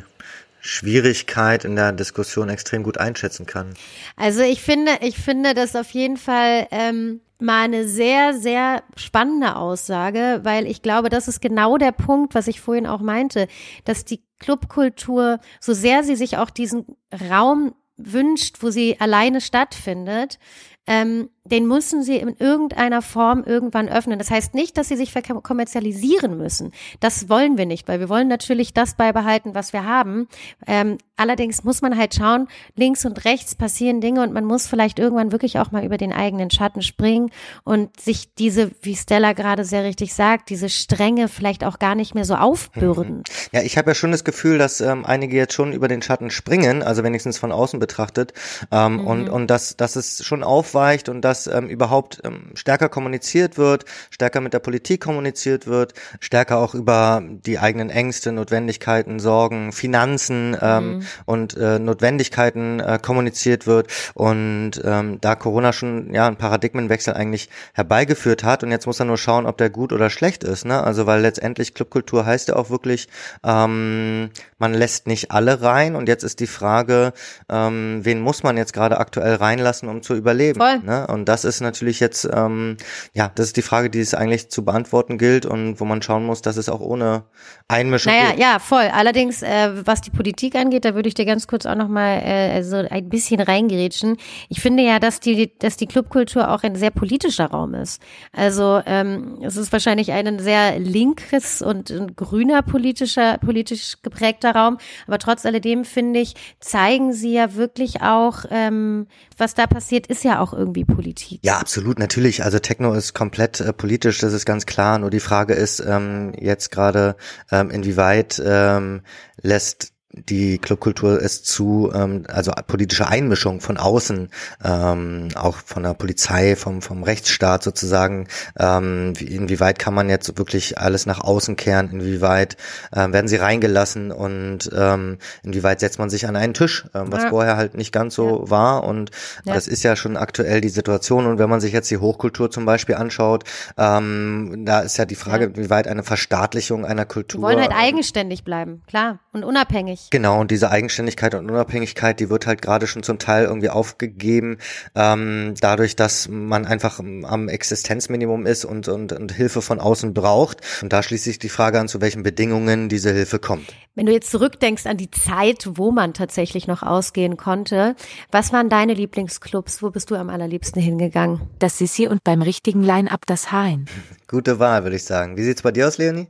Schwierigkeit 0.61 1.65
in 1.65 1.75
der 1.75 1.91
Diskussion 1.91 2.49
extrem 2.49 2.85
gut 2.85 2.99
einschätzen 2.99 3.45
kann. 3.45 3.75
Also 4.15 4.43
ich 4.43 4.63
finde, 4.63 4.93
ich 5.01 5.19
finde 5.19 5.53
das 5.53 5.75
auf 5.75 5.91
jeden 5.91 6.17
Fall 6.17 6.69
ähm, 6.71 7.21
mal 7.41 7.65
eine 7.65 7.89
sehr, 7.89 8.35
sehr 8.35 8.85
spannende 8.95 9.57
Aussage, 9.57 10.43
weil 10.45 10.69
ich 10.69 10.83
glaube, 10.83 11.09
das 11.09 11.27
ist 11.27 11.41
genau 11.41 11.77
der 11.77 11.91
Punkt, 11.91 12.37
was 12.37 12.47
ich 12.47 12.61
vorhin 12.61 12.87
auch 12.87 13.01
meinte, 13.01 13.49
dass 13.85 14.05
die 14.05 14.23
Clubkultur, 14.39 15.41
so 15.59 15.73
sehr 15.73 16.05
sie 16.05 16.15
sich 16.15 16.37
auch 16.37 16.51
diesen 16.51 16.87
Raum 17.29 17.75
wünscht, 18.05 18.59
wo 18.61 18.71
sie 18.71 18.99
alleine 19.01 19.41
stattfindet, 19.41 20.39
ähm, 20.87 21.31
den 21.45 21.67
müssen 21.67 22.03
sie 22.03 22.17
in 22.17 22.37
irgendeiner 22.39 23.03
Form 23.03 23.43
irgendwann 23.45 23.89
öffnen. 23.89 24.19
Das 24.19 24.31
heißt 24.31 24.55
nicht, 24.55 24.79
dass 24.79 24.89
sie 24.89 24.97
sich 24.97 25.13
kommerzialisieren 25.43 26.39
müssen. 26.39 26.73
Das 27.01 27.29
wollen 27.29 27.59
wir 27.59 27.67
nicht, 27.67 27.89
weil 27.89 27.99
wir 27.99 28.09
wollen 28.09 28.29
natürlich 28.29 28.73
das 28.73 28.95
beibehalten, 28.95 29.55
was 29.55 29.73
wir 29.73 29.85
haben. 29.85 30.29
Ähm, 30.69 30.99
allerdings 31.17 31.65
muss 31.65 31.83
man 31.83 31.99
halt 31.99 32.15
schauen, 32.15 32.47
links 32.77 33.05
und 33.05 33.25
rechts 33.25 33.57
passieren 33.57 34.01
Dinge 34.01 34.23
und 34.23 34.33
man 34.33 34.45
muss 34.45 34.69
vielleicht 34.69 35.01
irgendwann 35.01 35.33
wirklich 35.33 35.59
auch 35.59 35.73
mal 35.73 35.85
über 35.85 35.97
den 35.97 36.13
eigenen 36.13 36.51
Schatten 36.51 36.83
springen 36.83 37.31
und 37.65 38.01
sich 38.01 38.35
diese, 38.35 38.71
wie 38.81 38.95
Stella 38.95 39.33
gerade 39.33 39.65
sehr 39.65 39.83
richtig 39.83 40.15
sagt, 40.15 40.49
diese 40.49 40.69
Stränge 40.69 41.27
vielleicht 41.27 41.65
auch 41.65 41.81
gar 41.81 41.97
nicht 41.97 42.15
mehr 42.15 42.25
so 42.25 42.35
aufbürden. 42.35 43.25
Ja, 43.53 43.61
ich 43.61 43.77
habe 43.77 43.91
ja 43.91 43.95
schon 43.95 44.13
das 44.13 44.25
Gefühl, 44.25 44.57
dass 44.57 44.81
ähm, 44.81 45.05
einige 45.05 45.37
jetzt 45.37 45.53
schon 45.53 45.73
über 45.73 45.87
den 45.87 46.01
Schatten 46.01 46.31
springen, 46.31 46.83
also 46.83 47.05
wenigstens 47.05 47.39
von 47.39 47.53
außen 47.53 47.79
betrachtet, 47.81 48.33
ähm, 48.71 48.95
mhm. 48.95 49.07
und, 49.07 49.29
und 49.29 49.47
dass, 49.49 49.77
dass 49.77 49.97
es 49.97 50.25
schon 50.25 50.43
aufweicht 50.43 51.11
und 51.11 51.21
dass 51.23 51.32
ähm, 51.47 51.69
überhaupt 51.69 52.21
ähm, 52.25 52.51
stärker 52.55 52.89
kommuniziert 52.89 53.59
wird, 53.59 53.85
stärker 54.11 54.41
mit 54.41 54.53
der 54.53 54.61
Politik 54.61 55.01
kommuniziert 55.01 55.67
wird, 55.67 55.95
stärker 56.21 56.59
auch 56.59 56.75
über 56.75 57.23
die 57.23 57.59
eigenen 57.59 57.91
Ängste, 57.91 58.33
Notwendigkeiten, 58.33 59.19
Sorgen, 59.19 59.73
Finanzen 59.73 60.57
ähm, 60.61 60.85
mhm. 60.85 61.03
und 61.27 61.57
äh, 61.57 61.79
Notwendigkeiten 61.79 62.81
äh, 62.81 62.99
kommuniziert 63.01 63.67
wird 63.67 63.89
und 64.15 64.73
ähm, 64.85 65.19
da 65.21 65.35
Corona 65.35 65.73
schon 65.73 66.13
ja 66.15 66.27
einen 66.27 66.37
Paradigmenwechsel 66.37 67.15
eigentlich 67.15 67.49
herbeigeführt 67.75 68.45
hat 68.45 68.63
und 68.63 68.71
jetzt 68.71 68.87
muss 68.87 69.01
er 69.01 69.07
nur 69.07 69.19
schauen, 69.19 69.47
ob 69.47 69.59
der 69.59 69.71
gut 69.71 69.93
oder 69.93 70.11
schlecht 70.11 70.45
ist, 70.45 70.65
ne? 70.65 70.83
Also 70.83 71.07
weil 71.07 71.21
letztendlich 71.21 71.75
Clubkultur 71.75 72.27
heißt 72.27 72.49
ja 72.49 72.57
auch 72.57 72.71
wirklich, 72.71 73.09
ähm, 73.45 74.31
man 74.59 74.75
lässt 74.75 75.07
nicht 75.07 75.31
alle 75.31 75.63
rein 75.63 75.97
und 75.97 76.09
jetzt 76.09 76.23
ist 76.23 76.41
die 76.41 76.47
Frage, 76.47 77.13
ähm, 77.49 78.01
wen 78.03 78.21
muss 78.21 78.43
man 78.43 78.57
jetzt 78.57 78.73
gerade 78.73 78.99
aktuell 78.99 79.35
reinlassen, 79.35 79.89
um 79.89 80.03
zu 80.03 80.15
überleben? 80.15 80.61
Voll. 80.61 80.79
Ne? 80.81 81.07
Und 81.07 81.22
das 81.25 81.45
ist 81.45 81.61
natürlich 81.61 82.01
jetzt, 82.01 82.29
ähm, 82.33 82.77
ja, 83.15 83.31
das 83.35 83.47
ist 83.47 83.57
die 83.57 83.63
Frage, 83.63 83.91
die 83.91 84.01
es 84.01 84.15
eigentlich 84.15 84.51
zu 84.51 84.65
beantworten 84.65 85.19
gilt 85.19 85.47
und 85.47 85.81
wo 85.81 85.85
man 85.85 86.03
schauen 86.03 86.25
muss, 86.25 86.43
dass 86.43 86.57
es 86.57 86.69
auch 86.69 86.81
ohne 86.81 87.25
Einmischung 87.69 88.13
naja, 88.13 88.31
geht. 88.31 88.41
ja, 88.41 88.59
voll. 88.59 88.89
Allerdings, 88.93 89.43
äh, 89.43 89.71
was 89.87 90.01
die 90.01 90.11
Politik 90.11 90.55
angeht, 90.55 90.85
da 90.85 90.95
würde 90.95 91.09
ich 91.09 91.15
dir 91.15 91.25
ganz 91.25 91.47
kurz 91.47 91.67
auch 91.67 91.75
nochmal 91.75 92.23
äh, 92.23 92.63
so 92.63 92.77
ein 92.77 93.09
bisschen 93.09 93.41
reingerätschen. 93.41 94.17
Ich 94.49 94.61
finde 94.61 94.83
ja, 94.83 94.99
dass 94.99 95.21
die, 95.21 95.57
dass 95.59 95.77
die 95.77 95.87
Clubkultur 95.87 96.51
auch 96.51 96.63
ein 96.63 96.77
sehr 96.77 96.91
politischer 96.91 97.47
Raum 97.47 97.75
ist. 97.75 98.03
Also 98.33 98.81
ähm, 98.87 99.39
es 99.43 99.57
ist 99.57 99.73
wahrscheinlich 99.73 100.13
ein 100.13 100.39
sehr 100.39 100.79
linkes 100.79 101.63
und 101.63 101.91
ein 101.91 102.15
grüner 102.17 102.63
politischer, 102.63 103.39
politisch 103.39 104.03
geprägter 104.03 104.55
Raum, 104.55 104.79
aber 105.07 105.19
trotz 105.19 105.47
alledem 105.47 105.85
finde 105.85 106.21
ich, 106.21 106.35
zeigen 106.61 107.13
sie 107.13 107.33
ja 107.33 107.55
wirklich 107.55 108.03
auch, 108.03 108.45
ähm, 108.51 109.07
was 109.43 109.55
da 109.55 109.67
passiert, 109.67 110.07
ist 110.07 110.25
ja 110.25 110.41
auch 110.41 110.55
irgendwie 110.55 110.85
Politik. 110.85 111.41
Ja, 111.43 111.59
absolut, 111.59 111.99
natürlich. 111.99 112.45
Also 112.45 112.59
Techno 112.61 112.95
ist 112.95 113.13
komplett 113.13 113.61
äh, 113.61 113.73
politisch, 113.73 114.19
das 114.19 114.33
ist 114.33 114.47
ganz 114.47 114.65
klar. 114.65 114.99
Nur 114.99 115.11
die 115.11 115.21
Frage 115.21 115.53
ist 115.53 115.81
ähm, 115.87 116.33
jetzt 116.39 116.71
gerade, 116.71 117.17
ähm, 117.51 117.71
inwieweit 117.71 118.41
ähm, 118.45 119.03
lässt 119.43 119.92
die 120.13 120.59
Clubkultur 120.59 121.23
es 121.23 121.43
zu, 121.43 121.91
ähm, 121.95 122.25
also 122.29 122.53
politische 122.67 123.09
Einmischung 123.09 123.61
von 123.61 123.79
außen, 123.79 124.29
ähm, 124.63 125.29
auch 125.35 125.57
von 125.57 125.83
der 125.83 125.95
Polizei, 125.95 126.55
vom, 126.55 126.83
vom 126.83 127.03
Rechtsstaat 127.03 127.63
sozusagen, 127.63 128.29
ähm, 128.59 129.15
wie, 129.17 129.25
inwieweit 129.25 129.79
kann 129.79 129.95
man 129.95 130.11
jetzt 130.11 130.37
wirklich 130.37 130.79
alles 130.79 131.07
nach 131.07 131.21
außen 131.21 131.57
kehren, 131.57 131.91
inwieweit 131.91 132.57
ähm, 132.95 133.13
werden 133.13 133.29
sie 133.29 133.37
reingelassen 133.37 134.13
und 134.13 134.71
ähm, 134.77 135.19
inwieweit 135.43 135.81
setzt 135.81 135.99
man 135.99 136.11
sich 136.11 136.27
an 136.27 136.37
einen 136.37 136.53
Tisch, 136.53 136.85
ähm, 136.95 137.11
was 137.11 137.25
ja. 137.25 137.29
vorher 137.31 137.57
halt 137.57 137.75
nicht 137.75 137.93
ganz 137.93 138.15
so 138.15 138.45
ja. 138.45 138.51
war 138.51 138.85
und 138.85 139.11
ja. 139.45 139.55
das 139.55 139.67
ist 139.67 139.83
ja 139.83 139.97
schon 139.97 140.19
aktuell 140.19 140.61
die 140.61 140.69
Situation 140.69 141.27
und 141.27 141.39
wenn 141.39 141.49
man 141.49 141.61
sich 141.61 141.73
jetzt 141.73 141.91
die 141.91 141.99
Hochkultur 141.99 142.51
zum 142.51 142.67
Beispiel 142.67 142.97
anschaut, 142.97 143.45
ähm, 143.79 144.65
da 144.67 144.81
ist 144.81 144.99
ja 144.99 145.07
die 145.07 145.15
Frage, 145.15 145.47
inwieweit 145.47 145.89
eine 145.89 146.03
Verstaatlichung 146.03 146.85
einer 146.85 147.07
Kultur. 147.07 147.41
Wir 147.41 147.47
wollen 147.47 147.61
halt 147.61 147.73
eigenständig 147.75 148.45
bleiben, 148.45 148.83
klar, 148.87 149.19
und 149.33 149.45
unabhängig. 149.45 150.02
Genau, 150.11 150.41
und 150.41 150.51
diese 150.51 150.71
Eigenständigkeit 150.71 151.35
und 151.35 151.51
Unabhängigkeit, 151.51 152.21
die 152.21 152.31
wird 152.31 152.47
halt 152.47 152.63
gerade 152.63 152.87
schon 152.87 153.03
zum 153.03 153.19
Teil 153.19 153.45
irgendwie 153.45 153.71
aufgegeben, 153.71 154.59
ähm, 154.95 155.55
dadurch, 155.61 155.97
dass 155.97 156.29
man 156.29 156.67
einfach 156.67 156.99
am 156.99 157.49
Existenzminimum 157.49 158.47
ist 158.47 158.65
und, 158.65 158.89
und, 158.89 159.13
und 159.13 159.33
Hilfe 159.33 159.63
von 159.63 159.81
außen 159.81 160.15
braucht. 160.15 160.61
Und 160.83 160.93
da 160.93 161.03
schließt 161.03 161.25
sich 161.25 161.39
die 161.39 161.49
Frage 161.49 161.81
an, 161.81 161.89
zu 161.89 162.01
welchen 162.01 162.23
Bedingungen 162.23 162.89
diese 162.89 163.13
Hilfe 163.13 163.39
kommt. 163.39 163.73
Wenn 163.95 164.07
du 164.07 164.13
jetzt 164.13 164.31
zurückdenkst 164.31 164.87
an 164.87 164.97
die 164.97 165.11
Zeit, 165.11 165.69
wo 165.75 165.91
man 165.91 166.15
tatsächlich 166.15 166.67
noch 166.67 166.83
ausgehen 166.83 167.37
konnte, 167.37 167.95
was 168.31 168.53
waren 168.53 168.69
deine 168.69 168.95
Lieblingsclubs? 168.95 169.83
Wo 169.83 169.91
bist 169.91 170.11
du 170.11 170.15
am 170.15 170.31
allerliebsten 170.31 170.81
hingegangen? 170.81 171.43
Das 171.59 171.79
Sissi 171.79 172.07
und 172.07 172.25
beim 172.25 172.43
richtigen 172.43 172.83
Line-Up 172.83 173.27
das 173.27 173.53
Hain. 173.53 173.87
Gute 174.29 174.59
Wahl, 174.59 174.85
würde 174.85 174.97
ich 174.97 175.05
sagen. 175.05 175.37
Wie 175.37 175.43
sieht's 175.43 175.63
bei 175.63 175.73
dir 175.73 175.89
aus, 175.89 175.99
Leonie? 175.99 176.29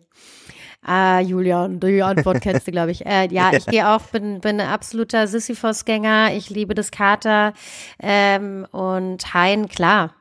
Ah, 0.84 1.20
Julian, 1.20 1.78
die 1.78 2.02
Antwort 2.02 2.40
kennst 2.42 2.66
du, 2.66 2.72
glaube 2.72 2.90
ich. 2.90 3.06
Äh, 3.06 3.28
ja, 3.32 3.52
ich 3.52 3.66
gehe 3.66 3.88
auch, 3.88 4.02
bin, 4.02 4.40
bin 4.40 4.60
ein 4.60 4.68
absoluter 4.68 5.26
Sisyphos-Gänger. 5.28 6.34
Ich 6.34 6.50
liebe 6.50 6.74
das 6.74 6.90
Kater. 6.90 7.52
Ähm, 8.00 8.66
und 8.72 9.32
Hein, 9.32 9.68
klar. 9.68 10.14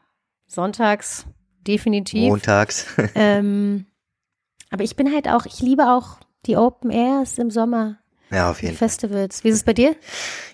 Sonntags, 0.47 1.25
definitiv. 1.65 2.29
Montags. 2.29 2.85
ähm, 3.15 3.85
aber 4.69 4.83
ich 4.83 4.95
bin 4.95 5.11
halt 5.11 5.27
auch, 5.27 5.45
ich 5.45 5.61
liebe 5.61 5.89
auch 5.89 6.17
die 6.45 6.57
Open 6.57 6.91
Airs 6.91 7.37
im 7.37 7.49
Sommer. 7.49 7.97
Ja, 8.31 8.49
auf 8.49 8.61
jeden 8.61 8.77
Fall. 8.77 8.87
Festivals. 8.87 9.43
Wie 9.43 9.49
ist 9.49 9.55
es 9.55 9.63
bei 9.63 9.73
dir? 9.73 9.95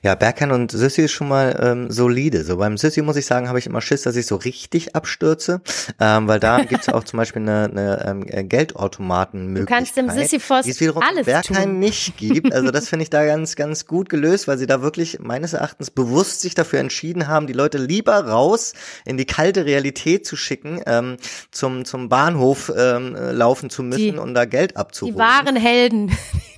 Ja, 0.01 0.15
Berghain 0.15 0.51
und 0.51 0.71
Sissi 0.71 1.03
ist 1.03 1.11
schon 1.11 1.27
mal 1.27 1.57
ähm, 1.61 1.91
solide. 1.91 2.43
So 2.43 2.57
beim 2.57 2.77
Sissi 2.77 3.03
muss 3.03 3.17
ich 3.17 3.25
sagen, 3.25 3.47
habe 3.47 3.59
ich 3.59 3.67
immer 3.67 3.81
Schiss, 3.81 4.01
dass 4.01 4.15
ich 4.15 4.25
so 4.25 4.35
richtig 4.35 4.95
abstürze, 4.95 5.61
ähm, 5.99 6.27
weil 6.27 6.39
da 6.39 6.61
gibt's 6.63 6.89
auch 6.89 7.03
zum 7.03 7.17
Beispiel 7.17 7.43
eine, 7.43 7.65
eine 7.65 8.05
ähm, 8.07 8.25
äh, 8.27 8.43
Geldautomatenmöglichkeit. 8.43 9.69
Du 9.69 9.75
kannst 9.75 9.97
dem 9.97 10.09
Sisyphos 10.09 10.65
die 10.65 10.71
es 10.71 10.79
wiederum 10.79 11.03
alles 11.07 11.25
Berghain 11.25 11.63
tun. 11.63 11.79
nicht 11.79 12.17
gibt. 12.17 12.51
Also 12.51 12.71
das 12.71 12.89
finde 12.89 13.03
ich 13.03 13.11
da 13.11 13.25
ganz, 13.25 13.55
ganz 13.55 13.85
gut 13.85 14.09
gelöst, 14.09 14.47
weil 14.47 14.57
sie 14.57 14.65
da 14.65 14.81
wirklich 14.81 15.19
meines 15.19 15.53
Erachtens 15.53 15.91
bewusst 15.91 16.41
sich 16.41 16.55
dafür 16.55 16.79
entschieden 16.79 17.27
haben, 17.27 17.45
die 17.45 17.53
Leute 17.53 17.77
lieber 17.77 18.25
raus 18.25 18.73
in 19.05 19.17
die 19.17 19.25
kalte 19.25 19.65
Realität 19.65 20.25
zu 20.25 20.35
schicken, 20.35 20.81
ähm, 20.87 21.17
zum, 21.51 21.85
zum 21.85 22.09
Bahnhof 22.09 22.71
ähm, 22.75 23.15
laufen 23.15 23.69
zu 23.69 23.83
müssen 23.83 24.13
die, 24.13 24.17
und 24.17 24.33
da 24.33 24.45
Geld 24.45 24.77
abzuholen. 24.77 25.07
Die 25.17 25.19
wahren 25.19 25.55
Helden. 25.55 26.11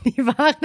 Die 0.05 0.25
wahren 0.25 0.55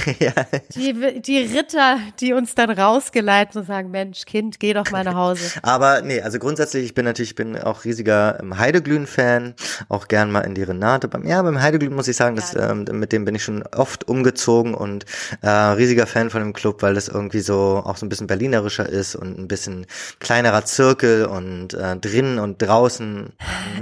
ja. 0.18 0.32
Die, 0.74 1.20
die 1.20 1.38
Ritter, 1.38 1.98
die 2.20 2.32
uns 2.32 2.54
dann 2.54 2.70
rausgeleiten 2.70 3.60
und 3.60 3.66
sagen, 3.66 3.90
Mensch, 3.90 4.24
Kind, 4.24 4.60
geh 4.60 4.72
doch 4.72 4.90
mal 4.90 5.04
nach 5.04 5.14
Hause. 5.14 5.58
Aber 5.62 6.02
nee, 6.02 6.20
also 6.20 6.38
grundsätzlich, 6.38 6.84
ich 6.84 6.94
bin 6.94 7.04
natürlich, 7.04 7.30
ich 7.30 7.34
bin 7.36 7.56
auch 7.58 7.84
riesiger 7.84 8.38
ähm, 8.40 8.58
Heideglühen-Fan, 8.58 9.54
auch 9.88 10.08
gern 10.08 10.30
mal 10.30 10.40
in 10.40 10.54
die 10.54 10.62
Renate. 10.62 11.08
Beim, 11.08 11.26
ja, 11.26 11.42
beim 11.42 11.60
Heideglühen 11.60 11.94
muss 11.94 12.08
ich 12.08 12.16
sagen, 12.16 12.36
ja, 12.36 12.42
dass, 12.42 12.54
ähm, 12.54 12.84
mit 12.92 13.12
dem 13.12 13.24
bin 13.24 13.34
ich 13.34 13.44
schon 13.44 13.62
oft 13.74 14.08
umgezogen 14.08 14.74
und 14.74 15.04
äh, 15.40 15.48
riesiger 15.48 16.06
Fan 16.06 16.30
von 16.30 16.42
dem 16.42 16.52
Club, 16.52 16.82
weil 16.82 16.94
das 16.94 17.08
irgendwie 17.08 17.40
so 17.40 17.82
auch 17.84 17.96
so 17.96 18.06
ein 18.06 18.08
bisschen 18.08 18.26
berlinerischer 18.26 18.88
ist 18.88 19.14
und 19.14 19.38
ein 19.38 19.48
bisschen 19.48 19.86
kleinerer 20.20 20.64
Zirkel 20.64 21.26
und 21.26 21.74
äh, 21.74 21.96
drinnen 21.96 22.38
und 22.38 22.60
draußen. 22.60 23.22
Mhm. 23.22 23.30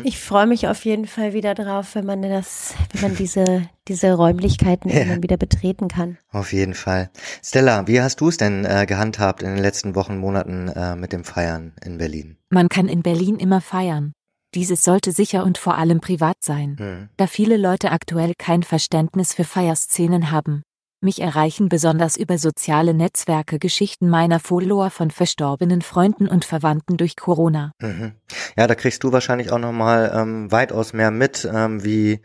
Ich 0.05 0.19
freue 0.19 0.47
mich 0.47 0.69
auf 0.69 0.85
jeden 0.85 1.07
Fall 1.07 1.33
wieder 1.33 1.55
drauf, 1.55 1.95
wenn 1.95 2.07
man 2.07 2.23
das, 2.23 2.75
wenn 2.93 3.03
man 3.03 3.17
diese 3.17 3.69
diese 3.91 4.15
Räumlichkeiten 4.15 4.89
ja. 4.91 4.99
irgendwann 4.99 5.23
wieder 5.23 5.37
betreten 5.37 5.89
kann. 5.89 6.00
Auf 6.31 6.53
jeden 6.53 6.75
Fall. 6.75 7.11
Stella, 7.43 7.87
wie 7.87 8.01
hast 8.01 8.21
du 8.21 8.29
es 8.29 8.37
denn 8.37 8.65
äh, 8.65 8.87
gehandhabt 8.87 9.43
in 9.43 9.55
den 9.55 9.63
letzten 9.63 9.95
Wochen, 9.95 10.19
Monaten 10.19 10.69
äh, 10.69 10.97
mit 10.97 11.13
dem 11.13 11.25
Feiern 11.25 11.73
in 11.85 11.99
Berlin? 11.99 12.37
Man 12.51 12.69
kann 12.69 12.89
in 12.89 13.03
Berlin 13.03 13.37
immer 13.37 13.61
feiern. 13.61 14.13
Dieses 14.55 14.83
sollte 14.83 15.13
sicher 15.13 15.45
und 15.45 15.59
vor 15.59 15.77
allem 15.79 16.01
privat 16.01 16.37
sein, 16.41 16.77
hm. 16.79 17.09
da 17.17 17.27
viele 17.29 17.57
Leute 17.57 17.93
aktuell 17.93 18.35
kein 18.37 18.65
Verständnis 18.65 19.33
für 19.33 19.45
Feierszenen 19.45 20.33
haben. 20.33 20.63
Mich 21.03 21.23
erreichen 21.23 21.71
besonders 21.71 22.17
über 22.17 22.37
soziale 22.37 22.93
Netzwerke 22.93 23.59
Geschichten 23.59 24.11
meiner 24.11 24.39
Follower 24.39 24.91
von 24.91 25.11
verstorbenen 25.11 25.81
Freunden 25.81 26.29
und 26.29 26.45
Verwandten 26.45 26.99
durch 26.99 27.17
Corona. 27.17 27.73
Mhm. 27.81 28.13
Ja, 28.55 28.67
da 28.67 28.75
kriegst 28.75 29.03
du 29.03 29.11
wahrscheinlich 29.11 29.51
auch 29.51 29.59
nochmal 29.59 30.13
ähm, 30.15 30.53
weitaus 30.53 30.93
mehr 30.93 31.11
mit, 31.11 31.49
ähm, 31.51 31.83
wie 31.85 32.21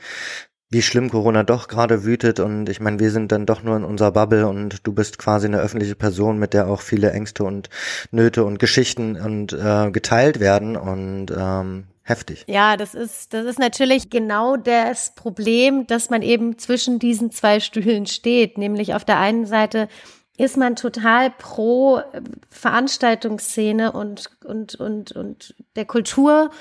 wie 0.70 0.82
schlimm 0.82 1.10
Corona 1.10 1.44
doch 1.44 1.68
gerade 1.68 2.04
wütet. 2.04 2.40
Und 2.40 2.70
ich 2.70 2.80
meine, 2.80 3.00
wir 3.00 3.12
sind 3.12 3.32
dann 3.32 3.46
doch 3.46 3.64
nur 3.64 3.78
in 3.78 3.84
unserer 3.84 4.12
Bubble 4.12 4.48
und 4.48 4.86
du 4.86 4.94
bist 4.94 5.18
quasi 5.18 5.48
eine 5.48 5.60
öffentliche 5.60 5.96
Person, 5.96 6.38
mit 6.38 6.54
der 6.54 6.68
auch 6.68 6.82
viele 6.82 7.12
Ängste 7.12 7.44
und 7.44 7.70
Nöte 8.12 8.44
und 8.44 8.60
Geschichten 8.60 9.16
und 9.16 9.54
äh, 9.54 9.92
geteilt 9.92 10.40
werden. 10.40 10.76
Und 10.76 11.28
ähm, 11.32 11.86
heftig. 12.06 12.46
Ja, 12.48 12.78
das 12.78 12.94
ist 12.94 13.34
das 13.34 13.46
ist 13.46 13.60
natürlich 13.60 14.10
genau 14.10 14.56
das 14.56 15.14
Problem, 15.16 15.88
dass 15.88 16.10
man 16.10 16.22
eben 16.22 16.58
zwischen 16.58 17.00
diesen 17.00 17.32
zwei 17.32 17.60
Stühlen 17.60 18.06
steht, 18.06 18.58
nämlich 18.58 18.94
auf 18.94 19.04
der 19.04 19.20
einen 19.20 19.46
Seite 19.46 19.90
ist 20.38 20.58
man 20.58 20.76
total 20.76 21.32
pro 21.32 22.02
Veranstaltungsszene 22.50 23.92
und 23.92 24.30
und 24.44 24.76
und 24.76 25.12
und 25.14 25.56
der 25.76 25.86
Kultur 25.86 26.52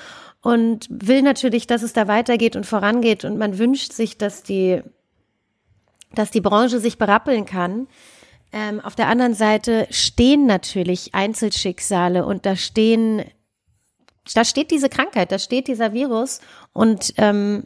und 0.45 0.85
will 0.91 1.23
natürlich, 1.23 1.65
dass 1.65 1.81
es 1.81 1.93
da 1.93 2.07
weitergeht 2.07 2.55
und 2.55 2.67
vorangeht 2.67 3.25
und 3.25 3.39
man 3.39 3.57
wünscht 3.57 3.93
sich, 3.93 4.19
dass 4.19 4.43
die, 4.43 4.83
dass 6.13 6.29
die 6.29 6.39
Branche 6.39 6.79
sich 6.79 6.99
berappeln 6.99 7.47
kann. 7.47 7.87
Ähm, 8.51 8.79
auf 8.79 8.93
der 8.93 9.07
anderen 9.07 9.33
Seite 9.33 9.87
stehen 9.89 10.45
natürlich 10.45 11.15
Einzelschicksale 11.15 12.27
und 12.27 12.45
da 12.45 12.55
stehen, 12.55 13.23
da 14.35 14.45
steht 14.45 14.69
diese 14.69 14.87
Krankheit, 14.87 15.31
da 15.31 15.39
steht 15.39 15.67
dieser 15.67 15.93
Virus 15.93 16.41
und 16.73 17.15
ähm, 17.17 17.63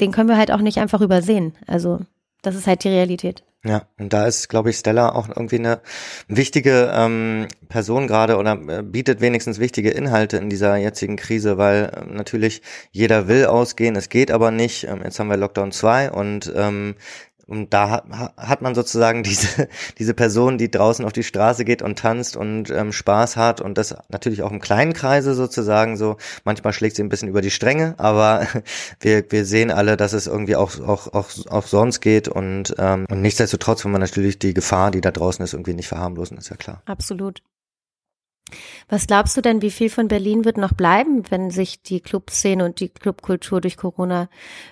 den 0.00 0.12
können 0.12 0.30
wir 0.30 0.38
halt 0.38 0.52
auch 0.52 0.62
nicht 0.62 0.78
einfach 0.78 1.02
übersehen. 1.02 1.58
Also 1.66 2.00
das 2.40 2.54
ist 2.54 2.66
halt 2.66 2.84
die 2.84 2.88
Realität. 2.88 3.44
Ja, 3.66 3.88
und 3.98 4.12
da 4.12 4.26
ist, 4.26 4.48
glaube 4.48 4.70
ich, 4.70 4.76
Stella 4.76 5.08
auch 5.12 5.28
irgendwie 5.28 5.58
eine 5.58 5.80
wichtige 6.28 6.92
ähm, 6.94 7.48
Person 7.68 8.06
gerade 8.06 8.36
oder 8.36 8.52
äh, 8.68 8.82
bietet 8.84 9.20
wenigstens 9.20 9.58
wichtige 9.58 9.90
Inhalte 9.90 10.36
in 10.36 10.48
dieser 10.48 10.76
jetzigen 10.76 11.16
Krise, 11.16 11.58
weil 11.58 11.90
äh, 11.92 12.04
natürlich 12.14 12.62
jeder 12.92 13.26
will 13.26 13.46
ausgehen, 13.46 13.96
es 13.96 14.08
geht 14.08 14.30
aber 14.30 14.52
nicht. 14.52 14.84
Ähm, 14.84 15.00
jetzt 15.02 15.18
haben 15.18 15.30
wir 15.30 15.36
Lockdown 15.36 15.72
2 15.72 16.12
und 16.12 16.52
ähm, 16.54 16.94
und 17.46 17.72
da 17.72 17.90
hat, 17.90 18.04
hat 18.36 18.62
man 18.62 18.74
sozusagen 18.74 19.22
diese, 19.24 19.68
diese 19.98 20.14
Person, 20.14 20.58
die 20.58 20.70
draußen 20.70 21.04
auf 21.04 21.12
die 21.12 21.22
Straße 21.22 21.64
geht 21.64 21.82
und 21.82 21.98
tanzt 21.98 22.36
und 22.36 22.70
ähm, 22.70 22.92
Spaß 22.92 23.36
hat 23.36 23.60
und 23.60 23.78
das 23.78 23.94
natürlich 24.08 24.42
auch 24.42 24.50
im 24.50 24.60
kleinen 24.60 24.92
Kreise 24.92 25.34
sozusagen 25.34 25.96
so. 25.96 26.16
Manchmal 26.44 26.72
schlägt 26.72 26.96
sie 26.96 27.02
ein 27.02 27.08
bisschen 27.08 27.28
über 27.28 27.42
die 27.42 27.50
Stränge, 27.50 27.94
aber 27.98 28.46
wir, 29.00 29.30
wir 29.30 29.44
sehen 29.44 29.70
alle, 29.70 29.96
dass 29.96 30.12
es 30.12 30.26
irgendwie 30.26 30.56
auch, 30.56 30.80
auch, 30.80 31.12
auch, 31.12 31.30
auch 31.48 31.66
sonst 31.66 32.00
geht 32.00 32.28
und, 32.28 32.74
ähm, 32.78 33.06
und 33.08 33.22
nichtsdestotrotz 33.22 33.84
wenn 33.84 33.92
man 33.92 34.00
natürlich 34.00 34.38
die 34.38 34.54
Gefahr, 34.54 34.90
die 34.90 35.00
da 35.00 35.10
draußen 35.10 35.44
ist, 35.44 35.52
irgendwie 35.52 35.74
nicht 35.74 35.88
verharmlosen, 35.88 36.38
ist 36.38 36.50
ja 36.50 36.56
klar. 36.56 36.82
Absolut. 36.86 37.42
Was 38.88 39.06
glaubst 39.08 39.36
du 39.36 39.40
denn, 39.40 39.62
wie 39.62 39.72
viel 39.72 39.90
von 39.90 40.06
Berlin 40.06 40.44
wird 40.44 40.56
noch 40.56 40.72
bleiben, 40.72 41.24
wenn 41.30 41.50
sich 41.50 41.82
die 41.82 42.00
Clubszene 42.00 42.64
und 42.64 42.78
die 42.78 42.88
Clubkultur 42.88 43.60
durch 43.60 43.76
Corona 43.76 44.28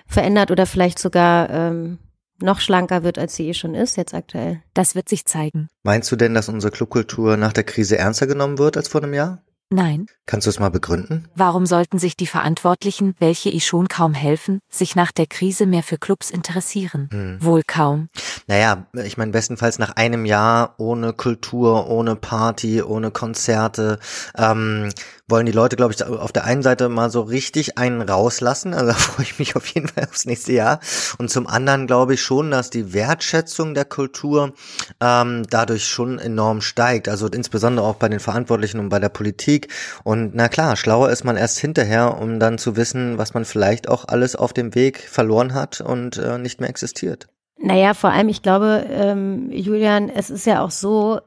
verändert 0.07 0.51
oder 0.51 0.65
vielleicht 0.65 0.99
sogar 0.99 1.49
ähm, 1.49 1.99
noch 2.41 2.59
schlanker 2.59 3.03
wird, 3.03 3.17
als 3.17 3.35
sie 3.35 3.47
eh 3.47 3.53
schon 3.53 3.75
ist, 3.75 3.97
jetzt 3.97 4.13
aktuell. 4.13 4.61
Das 4.73 4.95
wird 4.95 5.09
sich 5.09 5.25
zeigen. 5.25 5.67
Meinst 5.83 6.11
du 6.11 6.15
denn, 6.15 6.33
dass 6.33 6.49
unsere 6.49 6.71
Clubkultur 6.71 7.37
nach 7.37 7.53
der 7.53 7.63
Krise 7.63 7.97
ernster 7.97 8.27
genommen 8.27 8.57
wird 8.57 8.77
als 8.77 8.87
vor 8.87 9.03
einem 9.03 9.13
Jahr? 9.13 9.41
Nein. 9.71 10.05
Kannst 10.27 10.45
du 10.45 10.49
es 10.51 10.59
mal 10.59 10.69
begründen? 10.69 11.27
Warum 11.35 11.65
sollten 11.65 11.97
sich 11.97 12.15
die 12.15 12.27
Verantwortlichen, 12.27 13.15
welche 13.19 13.49
ich 13.49 13.65
schon 13.65 13.87
kaum 13.87 14.13
helfen, 14.13 14.59
sich 14.69 14.95
nach 14.95 15.11
der 15.11 15.25
Krise 15.25 15.65
mehr 15.65 15.81
für 15.81 15.97
Clubs 15.97 16.29
interessieren? 16.29 17.09
Hm. 17.11 17.37
Wohl 17.41 17.63
kaum. 17.65 18.09
Naja, 18.47 18.85
ich 18.93 19.17
meine, 19.17 19.31
bestenfalls 19.31 19.79
nach 19.79 19.95
einem 19.95 20.25
Jahr 20.25 20.75
ohne 20.77 21.13
Kultur, 21.13 21.89
ohne 21.89 22.15
Party, 22.15 22.83
ohne 22.83 23.09
Konzerte, 23.09 23.99
ähm, 24.37 24.89
wollen 25.27 25.45
die 25.45 25.51
Leute, 25.51 25.75
glaube 25.75 25.93
ich, 25.93 26.03
auf 26.03 26.31
der 26.31 26.43
einen 26.43 26.61
Seite 26.61 26.87
mal 26.87 27.09
so 27.09 27.21
richtig 27.21 27.77
einen 27.77 28.01
rauslassen. 28.01 28.73
Also 28.73 28.87
da 28.91 28.93
freue 28.93 29.25
ich 29.25 29.39
mich 29.39 29.55
auf 29.55 29.65
jeden 29.67 29.87
Fall 29.87 30.05
aufs 30.05 30.25
nächste 30.25 30.53
Jahr. 30.53 30.79
Und 31.17 31.29
zum 31.29 31.47
anderen 31.47 31.87
glaube 31.87 32.13
ich 32.13 32.21
schon, 32.21 32.51
dass 32.51 32.69
die 32.69 32.93
Wertschätzung 32.93 33.73
der 33.73 33.85
Kultur 33.85 34.53
ähm, 35.01 35.43
dadurch 35.49 35.87
schon 35.87 36.19
enorm 36.19 36.61
steigt. 36.61 37.09
Also 37.09 37.27
insbesondere 37.27 37.85
auch 37.85 37.95
bei 37.95 38.09
den 38.09 38.19
Verantwortlichen 38.19 38.79
und 38.79 38.89
bei 38.89 38.99
der 38.99 39.09
Politik. 39.09 39.69
Und 40.03 40.35
na 40.35 40.47
klar, 40.47 40.75
schlauer 40.75 41.09
ist 41.09 41.23
man 41.23 41.37
erst 41.37 41.59
hinterher, 41.59 42.17
um 42.19 42.39
dann 42.39 42.57
zu 42.57 42.75
wissen, 42.75 43.17
was 43.17 43.33
man 43.33 43.45
vielleicht 43.45 43.89
auch 43.89 44.07
alles 44.07 44.35
auf 44.35 44.53
dem 44.53 44.75
Weg 44.75 44.99
verloren 44.99 45.53
hat 45.53 45.81
und 45.81 46.17
äh, 46.17 46.37
nicht 46.37 46.59
mehr 46.59 46.69
existiert. 46.69 47.27
Naja, 47.57 47.93
vor 47.93 48.11
allem, 48.11 48.27
ich 48.27 48.41
glaube, 48.41 48.85
ähm, 48.89 49.49
Julian, 49.49 50.09
es 50.09 50.29
ist 50.29 50.45
ja 50.45 50.61
auch 50.61 50.71
so, 50.71 51.21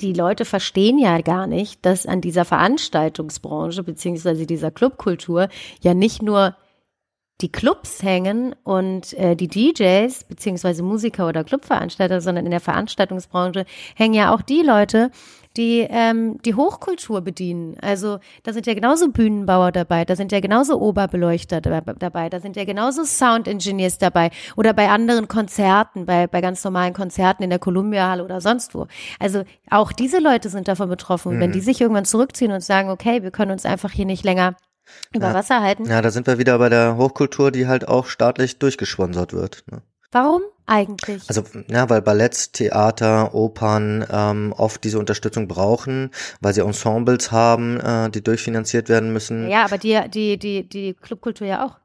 die 0.00 0.12
Leute 0.12 0.44
verstehen 0.44 0.98
ja 0.98 1.20
gar 1.20 1.46
nicht, 1.46 1.84
dass 1.84 2.06
an 2.06 2.20
dieser 2.20 2.44
Veranstaltungsbranche 2.44 3.82
beziehungsweise 3.82 4.46
dieser 4.46 4.70
Clubkultur 4.70 5.48
ja 5.80 5.94
nicht 5.94 6.22
nur 6.22 6.56
die 7.40 7.50
Clubs 7.50 8.02
hängen 8.02 8.54
und 8.64 9.12
äh, 9.14 9.34
die 9.34 9.48
DJs 9.48 10.24
beziehungsweise 10.24 10.82
Musiker 10.82 11.28
oder 11.28 11.44
Clubveranstalter, 11.44 12.20
sondern 12.20 12.44
in 12.44 12.50
der 12.50 12.60
Veranstaltungsbranche 12.60 13.64
hängen 13.94 14.14
ja 14.14 14.34
auch 14.34 14.42
die 14.42 14.62
Leute, 14.62 15.10
die 15.56 15.86
ähm, 15.90 16.38
die 16.44 16.54
Hochkultur 16.54 17.22
bedienen. 17.22 17.76
Also 17.80 18.18
da 18.44 18.52
sind 18.52 18.66
ja 18.66 18.74
genauso 18.74 19.10
Bühnenbauer 19.10 19.72
dabei, 19.72 20.04
da 20.04 20.14
sind 20.14 20.30
ja 20.32 20.40
genauso 20.40 20.80
Oberbeleuchter 20.80 21.60
dabei, 21.60 22.28
da 22.28 22.40
sind 22.40 22.56
ja 22.56 22.64
genauso 22.64 23.04
Sound 23.04 23.48
Engineers 23.48 23.98
dabei 23.98 24.30
oder 24.56 24.72
bei 24.72 24.88
anderen 24.88 25.26
Konzerten, 25.26 26.06
bei, 26.06 26.26
bei 26.26 26.40
ganz 26.40 26.62
normalen 26.62 26.94
Konzerten 26.94 27.42
in 27.42 27.50
der 27.50 27.58
Columbia 27.58 28.08
Halle 28.08 28.24
oder 28.24 28.40
sonst 28.40 28.74
wo. 28.74 28.86
Also 29.18 29.42
auch 29.70 29.92
diese 29.92 30.20
Leute 30.20 30.50
sind 30.50 30.68
davon 30.68 30.88
betroffen. 30.88 31.36
Mhm. 31.36 31.40
Wenn 31.40 31.52
die 31.52 31.60
sich 31.60 31.80
irgendwann 31.80 32.04
zurückziehen 32.04 32.52
und 32.52 32.62
sagen, 32.62 32.90
okay, 32.90 33.22
wir 33.22 33.32
können 33.32 33.50
uns 33.50 33.66
einfach 33.66 33.90
hier 33.90 34.06
nicht 34.06 34.24
länger 34.24 34.54
über 35.12 35.28
ja. 35.28 35.34
Wasser 35.34 35.60
halten. 35.60 35.86
Ja, 35.86 36.02
da 36.02 36.10
sind 36.10 36.26
wir 36.26 36.38
wieder 36.38 36.58
bei 36.58 36.68
der 36.68 36.96
Hochkultur, 36.96 37.50
die 37.50 37.66
halt 37.66 37.88
auch 37.88 38.06
staatlich 38.06 38.58
durchgesponsert 38.58 39.32
wird. 39.32 39.64
Ne? 39.70 39.82
Warum 40.12 40.42
eigentlich? 40.66 41.22
Also, 41.28 41.44
ja, 41.68 41.88
weil 41.88 42.02
Balletts, 42.02 42.52
Theater, 42.52 43.34
Opern 43.34 44.04
ähm, 44.10 44.52
oft 44.56 44.82
diese 44.82 44.98
Unterstützung 44.98 45.46
brauchen, 45.46 46.10
weil 46.40 46.52
sie 46.52 46.62
Ensembles 46.62 47.30
haben, 47.30 47.78
äh, 47.80 48.10
die 48.10 48.22
durchfinanziert 48.22 48.88
werden 48.88 49.12
müssen. 49.12 49.48
Ja, 49.48 49.64
aber 49.64 49.78
die, 49.78 50.00
die, 50.08 50.38
die, 50.38 50.68
die 50.68 50.94
Clubkultur 50.94 51.46
ja 51.46 51.64
auch. 51.64 51.78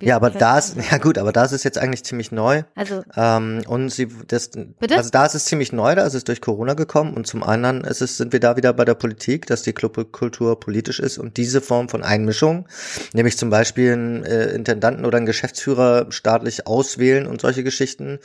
Ja, 0.00 0.16
aber 0.16 0.30
da 0.30 0.58
ist, 0.58 0.76
ja 0.90 0.98
gut, 0.98 1.18
aber 1.18 1.32
da 1.32 1.44
ist 1.44 1.64
jetzt 1.64 1.78
eigentlich 1.78 2.04
ziemlich 2.04 2.32
neu. 2.32 2.62
Also. 2.74 3.02
Ähm, 3.16 3.62
und 3.66 3.90
sie, 3.90 4.08
das, 4.26 4.50
Bitte? 4.50 4.96
also 4.96 5.10
da 5.10 5.26
ist 5.26 5.34
es 5.34 5.46
ziemlich 5.46 5.72
neu, 5.72 5.94
da 5.94 6.04
ist 6.06 6.14
es 6.14 6.24
durch 6.24 6.40
Corona 6.40 6.74
gekommen 6.74 7.14
und 7.14 7.26
zum 7.26 7.42
anderen 7.42 7.82
ist 7.82 8.02
es, 8.02 8.16
sind 8.16 8.32
wir 8.32 8.40
da 8.40 8.56
wieder 8.56 8.72
bei 8.72 8.84
der 8.84 8.94
Politik, 8.94 9.46
dass 9.46 9.62
die 9.62 9.72
Clubkultur 9.72 10.60
politisch 10.60 11.00
ist 11.00 11.18
und 11.18 11.36
diese 11.36 11.60
Form 11.60 11.88
von 11.88 12.02
Einmischung, 12.02 12.68
nämlich 13.12 13.36
zum 13.36 13.50
Beispiel 13.50 13.92
einen 13.92 14.24
äh, 14.24 14.46
Intendanten 14.50 15.04
oder 15.04 15.16
einen 15.16 15.26
Geschäftsführer 15.26 16.06
staatlich 16.10 16.66
auswählen 16.66 17.26
und 17.26 17.40
solche 17.40 17.64
Geschichten 17.64 18.18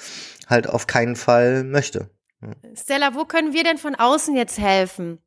halt 0.47 0.67
auf 0.67 0.87
keinen 0.87 1.15
Fall 1.15 1.63
möchte. 1.63 2.09
Stella, 2.75 3.15
wo 3.15 3.25
können 3.25 3.53
wir 3.53 3.63
denn 3.63 3.77
von 3.77 3.95
außen 3.95 4.35
jetzt 4.35 4.59
helfen? 4.59 5.19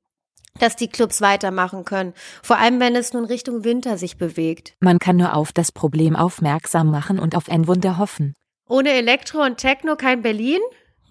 Dass 0.58 0.76
die 0.76 0.88
Clubs 0.88 1.20
weitermachen 1.20 1.84
können. 1.84 2.14
Vor 2.42 2.58
allem, 2.58 2.80
wenn 2.80 2.96
es 2.96 3.12
nun 3.12 3.24
Richtung 3.24 3.64
Winter 3.64 3.98
sich 3.98 4.16
bewegt. 4.16 4.74
Man 4.80 4.98
kann 4.98 5.16
nur 5.16 5.34
auf 5.34 5.52
das 5.52 5.72
Problem 5.72 6.16
aufmerksam 6.16 6.90
machen 6.90 7.18
und 7.18 7.36
auf 7.36 7.48
ein 7.48 7.66
Wunder 7.66 7.98
hoffen. 7.98 8.34
Ohne 8.68 8.90
Elektro 8.90 9.44
und 9.44 9.58
Techno 9.58 9.96
kein 9.96 10.22
Berlin? 10.22 10.60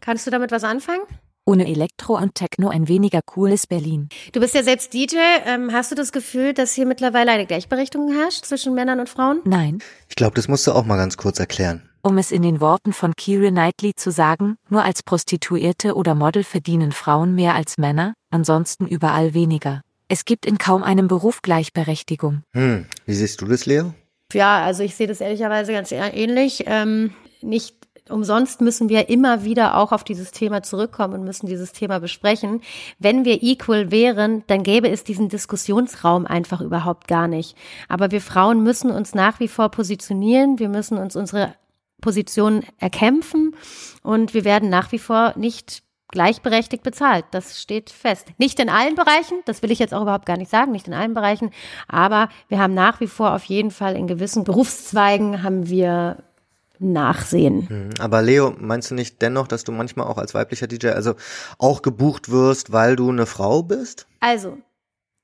Kannst 0.01 0.27
du 0.27 0.31
damit 0.31 0.51
was 0.51 0.63
anfangen? 0.63 1.03
Ohne 1.47 1.67
Elektro 1.67 2.17
und 2.17 2.33
Techno 2.33 2.69
ein 2.69 2.87
weniger 2.87 3.21
cooles 3.23 3.67
Berlin. 3.67 4.09
Du 4.33 4.39
bist 4.39 4.55
ja 4.55 4.63
selbst 4.63 4.93
DJ. 4.93 5.17
Ähm, 5.45 5.71
hast 5.71 5.91
du 5.91 5.95
das 5.95 6.11
Gefühl, 6.11 6.53
dass 6.53 6.73
hier 6.73 6.87
mittlerweile 6.87 7.31
eine 7.31 7.45
Gleichberechtigung 7.45 8.11
herrscht 8.11 8.45
zwischen 8.45 8.73
Männern 8.73 8.99
und 8.99 9.09
Frauen? 9.09 9.41
Nein. 9.45 9.79
Ich 10.09 10.15
glaube, 10.15 10.33
das 10.35 10.47
musst 10.47 10.65
du 10.65 10.71
auch 10.71 10.85
mal 10.85 10.97
ganz 10.97 11.17
kurz 11.17 11.39
erklären. 11.39 11.87
Um 12.05 12.19
es 12.19 12.31
in 12.31 12.43
den 12.43 12.61
Worten 12.61 12.93
von 12.93 13.15
Keira 13.15 13.49
Knightley 13.49 13.95
zu 13.95 14.11
sagen, 14.11 14.57
nur 14.69 14.83
als 14.83 15.01
Prostituierte 15.01 15.95
oder 15.95 16.13
Model 16.13 16.43
verdienen 16.43 16.91
Frauen 16.91 17.33
mehr 17.33 17.55
als 17.55 17.79
Männer, 17.79 18.13
ansonsten 18.29 18.85
überall 18.85 19.33
weniger. 19.33 19.81
Es 20.07 20.23
gibt 20.23 20.45
in 20.45 20.59
kaum 20.59 20.83
einem 20.83 21.07
Beruf 21.07 21.41
Gleichberechtigung. 21.41 22.43
Hm, 22.53 22.85
wie 23.07 23.13
siehst 23.15 23.41
du 23.41 23.47
das, 23.47 23.65
Leo? 23.65 23.95
Ja, 24.33 24.63
also 24.63 24.83
ich 24.83 24.93
sehe 24.93 25.07
das 25.07 25.19
ehrlicherweise 25.19 25.71
ganz 25.71 25.91
ähnlich. 25.91 26.65
Ähm, 26.67 27.09
nicht 27.41 27.75
umsonst 28.07 28.61
müssen 28.61 28.87
wir 28.87 29.09
immer 29.09 29.43
wieder 29.43 29.75
auch 29.75 29.91
auf 29.91 30.03
dieses 30.03 30.29
Thema 30.29 30.61
zurückkommen 30.61 31.15
und 31.15 31.23
müssen 31.23 31.47
dieses 31.47 31.71
Thema 31.71 31.99
besprechen. 31.99 32.61
Wenn 32.99 33.25
wir 33.25 33.41
equal 33.41 33.89
wären, 33.89 34.43
dann 34.45 34.61
gäbe 34.61 34.89
es 34.91 35.05
diesen 35.05 35.29
Diskussionsraum 35.29 36.27
einfach 36.27 36.61
überhaupt 36.61 37.07
gar 37.07 37.27
nicht. 37.27 37.57
Aber 37.89 38.11
wir 38.11 38.21
Frauen 38.21 38.61
müssen 38.61 38.91
uns 38.91 39.15
nach 39.15 39.39
wie 39.39 39.47
vor 39.47 39.69
positionieren. 39.69 40.59
Wir 40.59 40.69
müssen 40.69 40.99
uns 40.99 41.15
unsere 41.15 41.55
Position 42.05 42.63
erkämpfen 42.77 43.55
und 44.03 44.35
wir 44.35 44.45
werden 44.45 44.69
nach 44.69 44.91
wie 44.91 44.99
vor 44.99 45.33
nicht 45.35 45.81
gleichberechtigt 46.09 46.83
bezahlt. 46.83 47.25
Das 47.31 47.59
steht 47.59 47.89
fest. 47.89 48.27
Nicht 48.37 48.59
in 48.59 48.69
allen 48.69 48.93
Bereichen, 48.93 49.39
das 49.45 49.63
will 49.63 49.71
ich 49.71 49.79
jetzt 49.79 49.91
auch 49.91 50.03
überhaupt 50.03 50.27
gar 50.27 50.37
nicht 50.37 50.51
sagen, 50.51 50.71
nicht 50.71 50.87
in 50.87 50.93
allen 50.93 51.15
Bereichen, 51.15 51.49
aber 51.87 52.29
wir 52.47 52.59
haben 52.59 52.75
nach 52.75 52.99
wie 52.99 53.07
vor 53.07 53.33
auf 53.33 53.43
jeden 53.45 53.71
Fall 53.71 53.95
in 53.95 54.05
gewissen 54.05 54.43
Berufszweigen 54.43 55.41
haben 55.41 55.67
wir 55.67 56.17
Nachsehen. 56.77 57.67
Mhm. 57.69 57.89
Aber 57.99 58.21
Leo, 58.21 58.53
meinst 58.59 58.91
du 58.91 58.95
nicht 58.95 59.21
dennoch, 59.21 59.47
dass 59.47 59.63
du 59.63 59.71
manchmal 59.71 60.07
auch 60.07 60.17
als 60.17 60.33
weiblicher 60.33 60.67
DJ 60.67 60.89
also 60.89 61.15
auch 61.57 61.81
gebucht 61.81 62.29
wirst, 62.29 62.71
weil 62.71 62.97
du 62.97 63.09
eine 63.09 63.25
Frau 63.25 63.63
bist? 63.63 64.07
Also, 64.19 64.57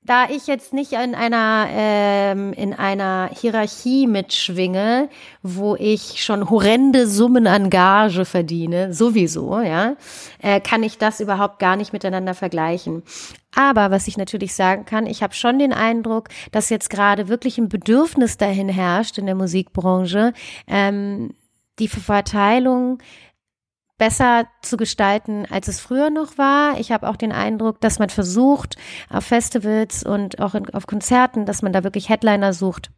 da 0.04 0.28
ich 0.28 0.48
jetzt 0.48 0.72
nicht 0.72 0.92
in 0.92 1.14
einer 1.14 1.68
ähm, 1.70 2.52
in 2.54 2.74
einer 2.74 3.30
Hierarchie 3.32 4.08
mitschwinge, 4.08 5.08
wo 5.42 5.76
ich 5.76 6.22
schon 6.22 6.50
horrende 6.50 7.06
Summen 7.06 7.46
an 7.46 7.70
Gage 7.70 8.24
verdiene, 8.24 8.92
sowieso, 8.92 9.60
ja, 9.60 9.94
äh, 10.40 10.60
kann 10.60 10.82
ich 10.82 10.98
das 10.98 11.20
überhaupt 11.20 11.60
gar 11.60 11.76
nicht 11.76 11.92
miteinander 11.92 12.34
vergleichen. 12.34 13.04
Aber 13.54 13.90
was 13.90 14.08
ich 14.08 14.16
natürlich 14.16 14.54
sagen 14.54 14.86
kann, 14.86 15.06
ich 15.06 15.22
habe 15.22 15.34
schon 15.34 15.58
den 15.58 15.72
Eindruck, 15.72 16.30
dass 16.50 16.70
jetzt 16.70 16.90
gerade 16.90 17.28
wirklich 17.28 17.58
ein 17.58 17.68
Bedürfnis 17.68 18.38
dahin 18.38 18.68
herrscht 18.68 19.18
in 19.18 19.26
der 19.26 19.34
Musikbranche, 19.36 20.32
ähm, 20.66 21.34
die 21.78 21.88
Verteilung 21.88 22.98
besser 24.02 24.48
zu 24.62 24.76
gestalten, 24.76 25.46
als 25.48 25.68
es 25.68 25.78
früher 25.78 26.10
noch 26.10 26.36
war. 26.36 26.80
Ich 26.80 26.90
habe 26.90 27.08
auch 27.08 27.14
den 27.14 27.30
Eindruck, 27.30 27.80
dass 27.80 28.00
man 28.00 28.10
versucht, 28.10 28.74
auf 29.08 29.24
Festivals 29.24 30.02
und 30.02 30.40
auch 30.40 30.56
in, 30.56 30.68
auf 30.74 30.88
Konzerten, 30.88 31.46
dass 31.46 31.62
man 31.62 31.72
da 31.72 31.84
wirklich 31.84 32.08
Headliner 32.08 32.52
sucht, 32.52 32.90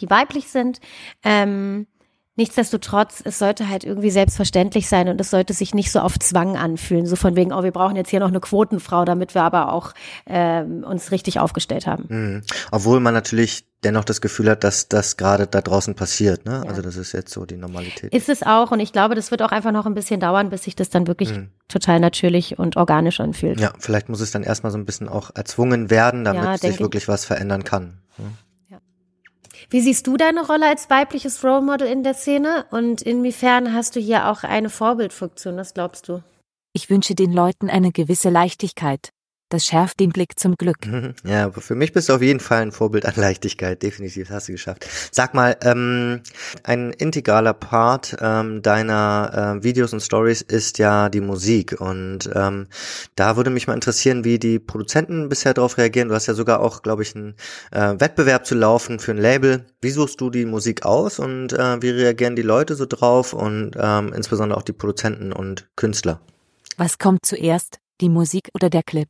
die 0.00 0.10
weiblich 0.10 0.50
sind. 0.50 0.80
Ähm, 1.24 1.86
Nichtsdestotrotz, 2.38 3.20
es 3.24 3.40
sollte 3.40 3.68
halt 3.68 3.82
irgendwie 3.82 4.10
selbstverständlich 4.10 4.88
sein 4.88 5.08
und 5.08 5.20
es 5.20 5.28
sollte 5.28 5.52
sich 5.54 5.74
nicht 5.74 5.90
so 5.90 5.98
auf 5.98 6.16
Zwang 6.20 6.56
anfühlen, 6.56 7.04
so 7.04 7.16
von 7.16 7.34
wegen, 7.34 7.52
oh, 7.52 7.64
wir 7.64 7.72
brauchen 7.72 7.96
jetzt 7.96 8.10
hier 8.10 8.20
noch 8.20 8.28
eine 8.28 8.38
Quotenfrau, 8.38 9.04
damit 9.04 9.34
wir 9.34 9.42
aber 9.42 9.72
auch 9.72 9.92
ähm, 10.24 10.84
uns 10.84 11.10
richtig 11.10 11.40
aufgestellt 11.40 11.88
haben. 11.88 12.04
Mhm. 12.08 12.42
Obwohl 12.70 13.00
man 13.00 13.12
natürlich 13.12 13.64
dennoch 13.82 14.04
das 14.04 14.20
Gefühl 14.20 14.50
hat, 14.50 14.62
dass 14.62 14.88
das 14.88 15.16
gerade 15.16 15.48
da 15.48 15.60
draußen 15.60 15.96
passiert. 15.96 16.46
Ne? 16.46 16.62
Ja. 16.62 16.70
Also 16.70 16.80
das 16.80 16.96
ist 16.96 17.10
jetzt 17.10 17.32
so 17.32 17.44
die 17.44 17.56
Normalität. 17.56 18.14
Ist 18.14 18.28
es 18.28 18.44
auch 18.44 18.70
und 18.70 18.78
ich 18.78 18.92
glaube, 18.92 19.16
das 19.16 19.32
wird 19.32 19.42
auch 19.42 19.50
einfach 19.50 19.72
noch 19.72 19.86
ein 19.86 19.94
bisschen 19.94 20.20
dauern, 20.20 20.48
bis 20.48 20.62
sich 20.62 20.76
das 20.76 20.90
dann 20.90 21.08
wirklich 21.08 21.32
mhm. 21.32 21.48
total 21.66 21.98
natürlich 21.98 22.56
und 22.56 22.76
organisch 22.76 23.18
anfühlt. 23.18 23.58
Ja, 23.58 23.72
vielleicht 23.80 24.08
muss 24.08 24.20
es 24.20 24.30
dann 24.30 24.44
erstmal 24.44 24.70
so 24.70 24.78
ein 24.78 24.84
bisschen 24.84 25.08
auch 25.08 25.32
erzwungen 25.34 25.90
werden, 25.90 26.22
damit 26.22 26.44
ja, 26.44 26.56
sich 26.56 26.78
wirklich 26.78 27.08
was 27.08 27.24
verändern 27.24 27.64
kann. 27.64 27.98
Ja. 28.16 28.24
Wie 29.70 29.82
siehst 29.82 30.06
du 30.06 30.16
deine 30.16 30.46
Rolle 30.46 30.66
als 30.66 30.88
weibliches 30.88 31.44
Role 31.44 31.60
Model 31.60 31.88
in 31.88 32.02
der 32.02 32.14
Szene 32.14 32.64
und 32.70 33.02
inwiefern 33.02 33.74
hast 33.74 33.96
du 33.96 34.00
hier 34.00 34.28
auch 34.28 34.42
eine 34.42 34.70
Vorbildfunktion? 34.70 35.58
Was 35.58 35.74
glaubst 35.74 36.08
du? 36.08 36.22
Ich 36.72 36.88
wünsche 36.88 37.14
den 37.14 37.34
Leuten 37.34 37.68
eine 37.68 37.92
gewisse 37.92 38.30
Leichtigkeit, 38.30 39.10
das 39.48 39.64
schärft 39.64 40.00
den 40.00 40.10
Blick 40.10 40.38
zum 40.38 40.56
Glück. 40.56 40.78
Ja, 41.24 41.50
für 41.50 41.74
mich 41.74 41.92
bist 41.92 42.08
du 42.08 42.14
auf 42.14 42.22
jeden 42.22 42.40
Fall 42.40 42.62
ein 42.62 42.72
Vorbild 42.72 43.06
an 43.06 43.14
Leichtigkeit. 43.16 43.82
Definitiv 43.82 44.30
hast 44.30 44.48
du 44.48 44.52
geschafft. 44.52 44.86
Sag 45.10 45.34
mal, 45.34 45.56
ähm, 45.62 46.22
ein 46.62 46.92
integraler 46.92 47.54
Part 47.54 48.16
ähm, 48.20 48.62
deiner 48.62 49.58
äh, 49.58 49.64
Videos 49.64 49.92
und 49.92 50.00
Stories 50.00 50.42
ist 50.42 50.78
ja 50.78 51.08
die 51.08 51.20
Musik. 51.20 51.80
Und 51.80 52.30
ähm, 52.34 52.68
da 53.16 53.36
würde 53.36 53.50
mich 53.50 53.66
mal 53.66 53.74
interessieren, 53.74 54.24
wie 54.24 54.38
die 54.38 54.58
Produzenten 54.58 55.28
bisher 55.28 55.54
darauf 55.54 55.78
reagieren. 55.78 56.08
Du 56.08 56.14
hast 56.14 56.26
ja 56.26 56.34
sogar 56.34 56.60
auch, 56.60 56.82
glaube 56.82 57.02
ich, 57.02 57.14
einen 57.14 57.34
äh, 57.72 57.94
Wettbewerb 57.98 58.46
zu 58.46 58.54
laufen 58.54 58.98
für 58.98 59.12
ein 59.12 59.18
Label. 59.18 59.66
Wie 59.80 59.90
suchst 59.90 60.20
du 60.20 60.30
die 60.30 60.44
Musik 60.44 60.84
aus 60.84 61.18
und 61.18 61.52
äh, 61.52 61.82
wie 61.82 61.90
reagieren 61.90 62.36
die 62.36 62.42
Leute 62.42 62.74
so 62.74 62.86
drauf 62.86 63.32
und 63.32 63.72
ähm, 63.78 64.12
insbesondere 64.12 64.58
auch 64.58 64.64
die 64.64 64.72
Produzenten 64.72 65.32
und 65.32 65.68
Künstler? 65.76 66.20
Was 66.76 66.98
kommt 66.98 67.26
zuerst, 67.26 67.78
die 68.00 68.08
Musik 68.08 68.50
oder 68.54 68.70
der 68.70 68.82
Clip? 68.82 69.08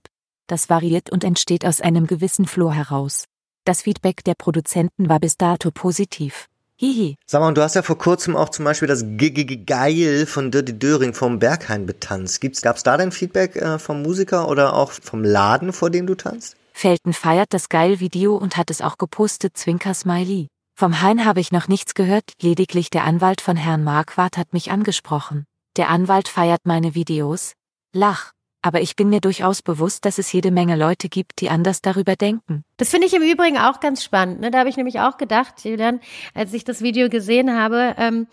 Das 0.49 0.71
variiert 0.71 1.11
und 1.11 1.25
entsteht 1.25 1.65
aus 1.65 1.81
einem 1.81 2.07
gewissen 2.07 2.47
Flow 2.47 2.73
heraus. 2.73 3.25
Das 3.65 3.83
Feedback 3.83 4.25
der 4.25 4.35
Produzenten 4.35 5.11
war 5.11 5.21
bis 5.21 5.37
dato 5.37 5.71
positiv. 5.71 6.47
Hihi. 6.77 7.17
Sag 7.27 7.41
mal, 7.41 7.49
und 7.49 7.59
du 7.59 7.63
hast 7.63 7.75
ja 7.75 7.83
vor 7.83 7.99
kurzem 7.99 8.35
auch 8.35 8.49
zum 8.49 8.65
Beispiel 8.65 8.89
das 8.89 9.03
G 9.03 9.27
-G 9.27 9.45
-G 9.45 9.67
Geil 9.67 10.27
von 10.27 10.51
Dirty 10.51 10.79
Döring 10.79 11.13
vom 11.13 11.39
Berghain 11.39 11.85
betanzt. 11.85 12.41
Gibt's, 12.41 12.63
gab's 12.63 12.83
da 12.83 12.97
denn 12.97 13.13
Feedback 13.13 13.57
äh, 13.57 13.79
vom 13.79 14.01
Musiker 14.01 14.49
oder 14.49 14.73
auch 14.75 14.93
vom 14.93 15.23
Laden, 15.23 15.73
vor 15.73 15.91
dem 15.91 16.07
du 16.07 16.15
tanzt? 16.15 16.57
Felten 16.73 17.13
feiert 17.13 17.53
das 17.53 17.69
Geil-Video 17.69 18.37
und 18.37 18.57
hat 18.57 18.71
es 18.71 18.81
auch 18.81 18.97
gepostet, 18.97 19.57
Zwinker 19.57 19.93
Smiley. 19.93 20.49
Vom 20.77 21.03
Hein 21.03 21.27
habe 21.27 21.41
ich 21.41 21.53
noch 21.53 21.69
nichts 21.69 21.93
gehört, 21.93 22.33
lediglich 22.41 22.89
der 22.89 23.05
Anwalt 23.05 23.41
von 23.41 23.57
Herrn 23.57 23.85
Marquardt 23.85 24.39
hat 24.39 24.53
mich 24.55 24.71
angesprochen. 24.71 25.45
Der 25.77 25.91
Anwalt 25.91 26.29
feiert 26.29 26.61
meine 26.65 26.95
Videos. 26.95 27.53
Lach 27.93 28.31
aber 28.63 28.81
ich 28.81 28.97
bin 28.97 29.09
mir 29.09 29.21
durchaus 29.21 29.63
bewusst, 29.63 30.05
dass 30.05 30.19
es 30.19 30.33
jede 30.33 30.51
Menge 30.51 30.77
Leute 30.77 31.09
gibt, 31.09 31.41
die 31.41 31.51
anders 31.51 31.81
darüber 31.81 32.17
denken. 32.17 32.65
Das 32.77 32.91
finde 32.91 33.07
ich 33.07 33.15
im 33.15 33.23
Übrigen 33.23 33.59
auch 33.59 33.81
ganz 33.81 34.03
spannend. 34.03 34.41
Ne? 34.41 34.51
Da 34.51 34.59
habe 34.59 34.69
ich 34.69 34.77
nämlich 34.77 35.01
auch 35.01 35.17
gedacht, 35.17 35.65
Julian, 35.65 36.01
als 36.35 36.53
ich 36.53 36.65
das 36.65 36.83
Video 36.83 37.09
gesehen 37.09 37.57
habe, 37.57 37.95
ähm, 37.99 38.27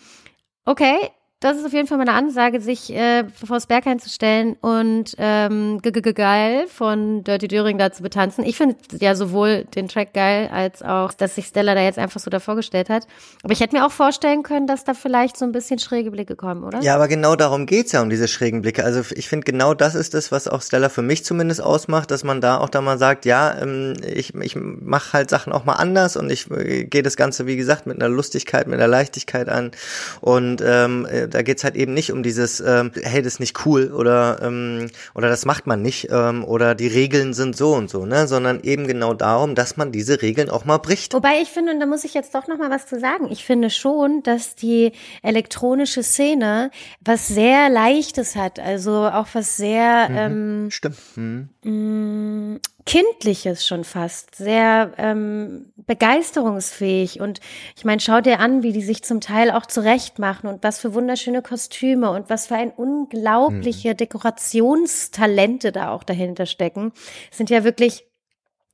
okay, 0.65 0.97
das 1.41 1.57
ist 1.57 1.65
auf 1.65 1.73
jeden 1.73 1.87
Fall 1.87 1.97
meine 1.97 2.13
Ansage, 2.13 2.61
sich 2.61 2.91
äh, 2.93 3.25
vor 3.45 3.57
das 3.57 3.67
Berg 3.67 3.85
einzustellen 3.87 4.55
und 4.61 5.15
ähm, 5.17 5.79
-g 5.81 5.91
-g 5.91 6.13
geil 6.13 6.65
von 6.67 7.23
Dirty 7.25 7.49
Döring 7.49 7.77
da 7.77 7.91
zu 7.91 8.03
betanzen. 8.03 8.45
Ich 8.45 8.55
finde 8.55 8.77
ja 8.99 9.15
sowohl 9.15 9.65
den 9.75 9.89
Track 9.89 10.13
geil, 10.13 10.49
als 10.51 10.81
auch, 10.81 11.13
dass 11.13 11.35
sich 11.35 11.47
Stella 11.47 11.75
da 11.75 11.81
jetzt 11.81 11.99
einfach 11.99 12.21
so 12.21 12.29
davor 12.29 12.55
gestellt 12.55 12.89
hat. 12.89 13.05
Aber 13.43 13.51
ich 13.51 13.59
hätte 13.59 13.75
mir 13.75 13.85
auch 13.85 13.91
vorstellen 13.91 14.43
können, 14.43 14.65
dass 14.65 14.85
da 14.85 14.93
vielleicht 14.93 15.37
so 15.37 15.45
ein 15.45 15.51
bisschen 15.51 15.77
schräge 15.77 16.09
Blicke 16.09 16.37
kommen, 16.37 16.63
oder? 16.63 16.81
Ja, 16.81 16.95
aber 16.95 17.09
genau 17.09 17.35
darum 17.35 17.65
geht's 17.65 17.91
ja, 17.91 18.01
um 18.01 18.09
diese 18.09 18.29
schrägen 18.29 18.61
Blicke. 18.61 18.85
Also 18.85 19.01
ich 19.13 19.27
finde, 19.27 19.43
genau 19.43 19.73
das 19.73 19.93
ist 19.93 20.13
das, 20.13 20.31
was 20.31 20.47
auch 20.47 20.61
Stella 20.61 20.87
für 20.87 21.01
mich 21.01 21.25
zumindest 21.25 21.61
ausmacht, 21.61 22.11
dass 22.11 22.23
man 22.23 22.39
da 22.39 22.57
auch 22.59 22.69
da 22.69 22.79
mal 22.79 22.97
sagt, 22.97 23.25
ja, 23.25 23.61
ähm, 23.61 23.93
ich, 24.03 24.33
ich 24.33 24.55
mache 24.55 25.11
halt 25.11 25.29
Sachen 25.29 25.51
auch 25.51 25.65
mal 25.65 25.73
anders 25.73 26.15
und 26.15 26.31
ich 26.31 26.49
äh, 26.49 26.85
gehe 26.85 27.03
das 27.03 27.17
Ganze, 27.17 27.45
wie 27.45 27.57
gesagt, 27.57 27.87
mit 27.87 28.01
einer 28.01 28.09
Lustigkeit, 28.09 28.67
mit 28.67 28.79
einer 28.79 28.87
Leichtigkeit 28.87 29.49
an. 29.49 29.71
Und 30.21 30.63
ähm, 30.65 31.05
äh, 31.05 31.34
da 31.35 31.41
geht's 31.41 31.65
halt 31.65 31.75
eben 31.75 31.93
nicht 31.93 32.13
um 32.13 32.23
dieses, 32.23 32.61
ähm, 32.61 32.91
hey, 33.03 33.21
das 33.21 33.33
ist 33.33 33.39
nicht 33.39 33.65
cool 33.65 33.91
oder 33.91 34.39
ähm, 34.41 34.89
oder 35.13 35.27
das 35.27 35.45
macht 35.45 35.67
man 35.67 35.81
nicht 35.81 36.07
ähm, 36.09 36.45
oder 36.45 36.75
die 36.75 36.87
Regeln 36.87 37.33
sind 37.33 37.57
so 37.57 37.73
und 37.73 37.89
so, 37.89 38.05
ne, 38.05 38.25
sondern 38.25 38.61
eben 38.61 38.87
genau 38.87 39.13
darum, 39.13 39.53
dass 39.53 39.75
man 39.75 39.91
diese 39.91 40.21
Regeln 40.21 40.49
auch 40.49 40.63
mal 40.63 40.77
bricht. 40.77 41.13
Wobei 41.13 41.41
ich 41.41 41.49
finde, 41.49 41.73
und 41.73 41.81
da 41.81 41.85
muss 41.85 42.05
ich 42.05 42.13
jetzt 42.13 42.33
doch 42.35 42.47
noch 42.47 42.57
mal 42.57 42.69
was 42.69 42.87
zu 42.87 42.99
sagen. 42.99 43.27
Ich 43.29 43.43
finde 43.43 43.69
schon, 43.69 44.23
dass 44.23 44.55
die 44.55 44.93
elektronische 45.23 46.03
Szene 46.03 46.71
was 47.01 47.27
sehr 47.27 47.69
Leichtes 47.69 48.37
hat, 48.37 48.57
also 48.57 48.91
auch 48.91 49.27
was 49.33 49.57
sehr 49.57 50.09
mhm, 50.09 50.17
ähm, 50.17 50.71
stimmt. 50.71 50.97
Mhm. 51.15 51.49
Mm, 51.63 52.59
Kindliches 52.85 53.65
schon 53.65 53.83
fast, 53.83 54.35
sehr 54.35 54.93
ähm, 54.97 55.73
begeisterungsfähig. 55.75 57.19
Und 57.19 57.39
ich 57.75 57.83
meine, 57.83 57.99
schau 57.99 58.21
dir 58.21 58.39
an, 58.39 58.61
wie 58.61 58.73
die 58.73 58.83
sich 58.83 59.03
zum 59.03 59.21
Teil 59.21 59.49
auch 59.49 59.65
zurecht 59.65 60.19
machen 60.19 60.47
und 60.47 60.63
was 60.63 60.79
für 60.79 60.93
wunderschöne 60.93 61.41
Kostüme 61.41 62.11
und 62.11 62.29
was 62.29 62.47
für 62.47 62.55
ein 62.55 62.71
unglaubliche 62.71 63.91
mhm. 63.91 63.97
Dekorationstalente 63.97 65.71
da 65.71 65.91
auch 65.91 66.03
dahinter 66.03 66.45
stecken. 66.45 66.91
Es 67.31 67.37
sind 67.37 67.49
ja 67.49 67.63
wirklich 67.63 68.05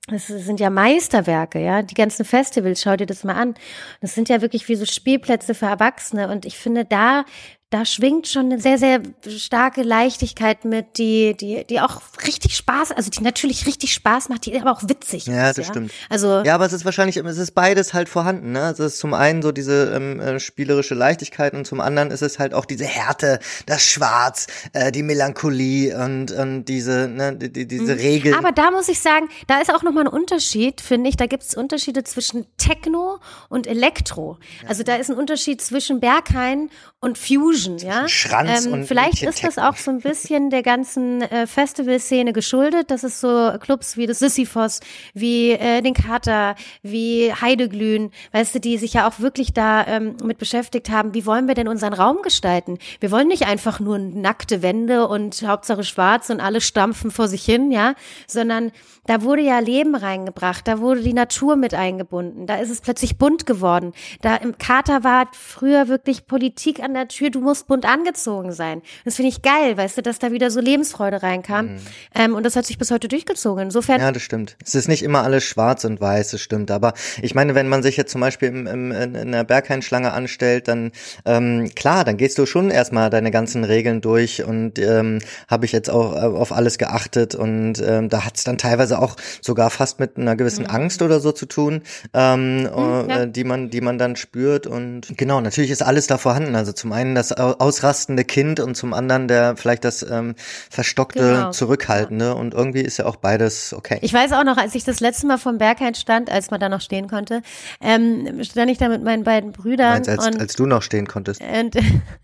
das 0.08 0.28
sind 0.28 0.60
ja 0.60 0.72
Meisterwerke, 0.72 1.60
ja. 1.60 1.84
Die 1.84 1.94
ganzen 1.94 2.26
Festivals, 2.26 2.82
schau 2.82 2.96
dir 2.96 3.06
das 3.06 3.24
mal 3.24 3.36
an. 3.36 3.54
Das 4.02 4.16
sind 4.16 4.30
ja 4.30 4.42
wirklich 4.42 4.68
wie 4.68 4.76
so 4.76 4.86
Spielplätze 4.86 5.54
für 5.54 5.68
Erwachsene. 5.68 6.28
Und 6.28 6.46
ich 6.46 6.58
finde, 6.58 6.86
da 6.86 7.24
da 7.72 7.86
schwingt 7.86 8.28
schon 8.28 8.48
eine 8.48 8.60
sehr, 8.60 8.78
sehr 8.78 9.02
starke 9.30 9.82
Leichtigkeit 9.82 10.66
mit, 10.66 10.98
die, 10.98 11.36
die, 11.38 11.66
die 11.66 11.80
auch 11.80 12.02
richtig 12.28 12.58
Spaß, 12.58 12.92
also 12.92 13.10
die 13.10 13.24
natürlich 13.24 13.66
richtig 13.66 13.94
Spaß 13.94 14.28
macht, 14.28 14.46
die 14.46 14.60
aber 14.60 14.74
auch 14.74 14.84
witzig 14.84 15.26
ja, 15.26 15.50
ist. 15.50 15.58
Das 15.58 15.58
ja, 15.58 15.64
das 15.64 15.68
stimmt. 15.68 15.92
Also, 16.10 16.44
ja, 16.44 16.54
aber 16.54 16.66
es 16.66 16.74
ist 16.74 16.84
wahrscheinlich, 16.84 17.16
es 17.16 17.38
ist 17.38 17.52
beides 17.52 17.94
halt 17.94 18.10
vorhanden, 18.10 18.52
ne? 18.52 18.64
Also 18.64 18.84
es 18.84 18.96
ist 18.96 19.00
zum 19.00 19.14
einen 19.14 19.42
so 19.42 19.54
diese 19.54 19.94
ähm, 19.96 20.20
äh, 20.20 20.40
spielerische 20.42 20.96
Leichtigkeit 20.96 21.54
und 21.54 21.66
zum 21.66 21.80
anderen 21.80 22.12
ist 22.12 22.22
es 22.22 22.40
halt 22.40 22.54
auch 22.54 22.66
diese 22.66 22.84
Härte, 22.84 23.40
das 23.68 23.84
Schwarz, 23.84 24.48
äh, 24.74 24.92
die 24.92 25.04
Melancholie 25.04 25.98
und, 25.98 26.34
und 26.34 26.66
diese, 26.66 27.08
ne, 27.08 27.38
die, 27.38 27.54
die, 27.54 27.68
diese 27.68 27.96
mhm. 27.96 28.02
Regeln. 28.02 28.36
Aber 28.36 28.52
da 28.52 28.72
muss 28.72 28.90
ich 28.90 29.00
sagen, 29.00 29.30
da 29.48 29.62
ist 29.62 29.74
auch 29.74 29.82
nochmal 29.82 30.04
ein 30.04 30.14
Unterschied, 30.14 30.82
finde 30.82 31.10
ich. 31.10 31.16
Da 31.16 31.26
gibt 31.26 31.44
es 31.44 31.56
Unterschiede 31.56 32.04
zwischen 32.04 32.48
Techno 32.58 33.20
und 33.48 33.66
Elektro. 33.66 34.40
Ja. 34.62 34.70
Also 34.70 34.84
da 34.84 34.96
ist 34.96 35.10
ein 35.10 35.16
Unterschied 35.16 35.62
zwischen 35.62 36.02
Berghain 36.02 36.70
und 37.00 37.18
Fusion, 37.18 37.61
ja. 37.78 38.08
Schranz 38.08 38.66
ähm, 38.66 38.74
und 38.74 38.86
vielleicht 38.86 39.24
ist 39.24 39.44
das 39.44 39.58
auch 39.58 39.76
so 39.76 39.92
ein 39.92 40.00
bisschen 40.00 40.50
der 40.50 40.64
ganzen 40.64 41.22
äh, 41.22 41.48
Festivalszene 41.48 42.34
geschuldet, 42.34 42.92
dass 42.92 43.04
es 43.04 43.22
so 43.22 43.52
Clubs 43.60 43.98
wie 43.98 44.08
das 44.08 44.20
Sisyphos, 44.20 44.80
wie 45.14 45.52
äh, 45.52 45.82
den 45.82 45.94
Kater, 45.94 46.56
wie 46.82 47.34
Heideglühen, 47.34 48.12
weißt 48.32 48.56
du, 48.56 48.60
die 48.60 48.78
sich 48.78 48.94
ja 48.94 49.08
auch 49.08 49.20
wirklich 49.20 49.54
da 49.54 49.86
ähm, 49.88 50.16
mit 50.24 50.38
beschäftigt 50.38 50.90
haben, 50.90 51.14
wie 51.14 51.26
wollen 51.26 51.48
wir 51.48 51.56
denn 51.56 51.68
unseren 51.68 51.94
Raum 51.94 52.22
gestalten? 52.24 52.78
Wir 53.00 53.12
wollen 53.12 53.28
nicht 53.28 53.48
einfach 53.48 53.80
nur 53.80 53.98
nackte 53.98 54.62
Wände 54.62 55.08
und 55.08 55.42
Hauptsache 55.44 55.84
schwarz 55.84 56.30
und 56.30 56.40
alle 56.40 56.62
stampfen 56.62 57.12
vor 57.12 57.28
sich 57.28 57.44
hin, 57.44 57.72
ja, 57.72 57.96
sondern 58.28 58.72
da 59.08 59.24
wurde 59.24 59.42
ja 59.42 59.60
Leben 59.60 59.96
reingebracht, 59.96 60.68
da 60.68 60.80
wurde 60.80 61.02
die 61.02 61.14
Natur 61.14 61.56
mit 61.56 61.74
eingebunden, 61.74 62.46
da 62.46 62.58
ist 62.58 62.70
es 62.70 62.82
plötzlich 62.82 63.18
bunt 63.18 63.46
geworden. 63.46 63.94
Da 64.22 64.36
im 64.36 64.58
Kater 64.58 65.04
war 65.04 65.28
früher 65.34 65.88
wirklich 65.88 66.28
Politik 66.28 66.82
an 66.82 66.94
der 66.94 67.08
Tür, 67.08 67.30
du 67.30 67.42
musst 67.52 67.68
bunt 67.68 67.86
angezogen 67.86 68.52
sein. 68.52 68.82
Das 69.06 69.16
finde 69.16 69.30
ich 69.30 69.42
geil, 69.42 69.78
weißt 69.78 69.98
du, 69.98 70.02
dass 70.02 70.20
da 70.20 70.32
wieder 70.32 70.52
so 70.52 70.60
Lebensfreude 70.60 71.24
reinkam. 71.24 71.66
Mhm. 71.68 71.80
Ähm, 72.16 72.36
und 72.36 72.46
das 72.46 72.56
hat 72.56 72.66
sich 72.66 72.78
bis 72.78 72.92
heute 72.92 73.08
durchgezogen. 73.08 73.64
Insofern. 73.64 74.02
Ja, 74.02 74.12
das 74.12 74.22
stimmt. 74.22 74.58
Es 74.64 74.76
ist 74.76 74.88
nicht 74.88 75.04
immer 75.04 75.24
alles 75.24 75.44
schwarz 75.44 75.86
und 75.86 76.02
weiß, 76.02 76.32
das 76.32 76.42
stimmt. 76.42 76.72
Aber 76.72 76.94
ich 77.22 77.36
meine, 77.36 77.56
wenn 77.56 77.68
man 77.68 77.84
sich 77.84 77.98
jetzt 77.98 78.12
zum 78.12 78.22
Beispiel 78.22 78.50
im, 78.50 78.68
im, 78.68 78.92
in 78.92 79.16
einer 79.16 79.44
Berghainschlange 79.44 80.12
anstellt, 80.12 80.68
dann 80.68 80.92
ähm, 81.26 81.70
klar, 81.76 82.04
dann 82.04 82.18
gehst 82.18 82.38
du 82.38 82.46
schon 82.46 82.72
erstmal 82.72 83.10
deine 83.10 83.32
ganzen 83.32 83.64
Regeln 83.64 84.02
durch 84.02 84.44
und 84.44 84.80
ähm, 84.80 85.20
habe 85.48 85.66
ich 85.66 85.72
jetzt 85.72 85.90
auch 85.90 86.14
äh, 86.14 86.20
auf 86.20 86.52
alles 86.52 86.78
geachtet 86.78 87.36
und 87.36 87.82
ähm, 87.86 88.10
da 88.10 88.26
hat 88.26 88.38
es 88.38 88.44
dann 88.44 88.58
teilweise 88.58 88.82
teilweise 88.82 89.00
auch 89.00 89.16
sogar 89.42 89.70
fast 89.70 90.00
mit 90.00 90.18
einer 90.18 90.36
gewissen 90.36 90.64
mhm. 90.64 90.72
Angst 90.72 91.02
oder 91.02 91.20
so 91.20 91.32
zu 91.32 91.46
tun, 91.46 91.82
ähm, 92.14 92.64
mhm, 92.64 93.10
ja. 93.10 93.22
Äh, 93.22 93.32
die 93.32 93.44
man, 93.44 93.70
die 93.70 93.82
man 93.82 93.98
dann 93.98 94.16
spürt. 94.16 94.68
Und 94.68 95.18
genau, 95.18 95.42
natürlich 95.42 95.72
ist 95.72 95.84
alles 95.84 96.08
da 96.08 96.18
vorhanden. 96.18 96.56
Also 96.56 96.72
zum 96.72 96.92
einen 96.92 97.16
das 97.16 97.32
ausrastende 97.44 98.24
Kind 98.24 98.60
und 98.60 98.76
zum 98.76 98.94
anderen 98.94 99.28
der 99.28 99.56
vielleicht 99.58 99.84
das 99.84 100.04
ähm, 100.04 100.36
verstockte, 100.70 101.20
genau. 101.20 101.52
zurückhaltende. 101.52 102.26
Ja. 102.26 102.32
Und 102.34 102.54
irgendwie 102.54 102.82
ist 102.82 102.98
ja 102.98 103.06
auch 103.06 103.16
beides 103.16 103.74
okay. 103.74 104.00
Ich 104.02 104.14
weiß 104.14 104.34
auch 104.34 104.44
noch, 104.44 104.58
als 104.58 104.76
ich 104.76 104.84
das 104.84 105.00
letzte 105.00 105.28
Mal 105.28 105.38
vom 105.38 105.58
Berghain 105.58 105.96
stand, 105.96 106.32
als 106.32 106.52
man 106.52 106.60
da 106.60 106.70
noch 106.70 106.82
stehen 106.82 107.08
konnte, 107.08 107.42
ähm, 107.82 108.44
stand 108.44 108.72
ich 108.72 108.78
da 108.78 108.90
mit 108.90 109.04
meinen 109.04 109.24
beiden 109.24 109.52
Brüdern. 109.52 109.94
Meinst, 109.94 110.10
als, 110.10 110.26
und, 110.26 110.40
als 110.40 110.56
du 110.56 110.66
noch 110.66 110.82
stehen 110.82 111.08
konntest. 111.08 111.42
Und, 111.42 111.76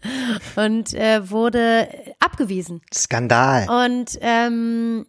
und 0.55 0.93
äh, 0.93 1.29
wurde 1.29 1.87
abgewiesen. 2.19 2.81
Skandal. 2.93 3.67
Und 3.69 4.17
ähm, 4.21 5.05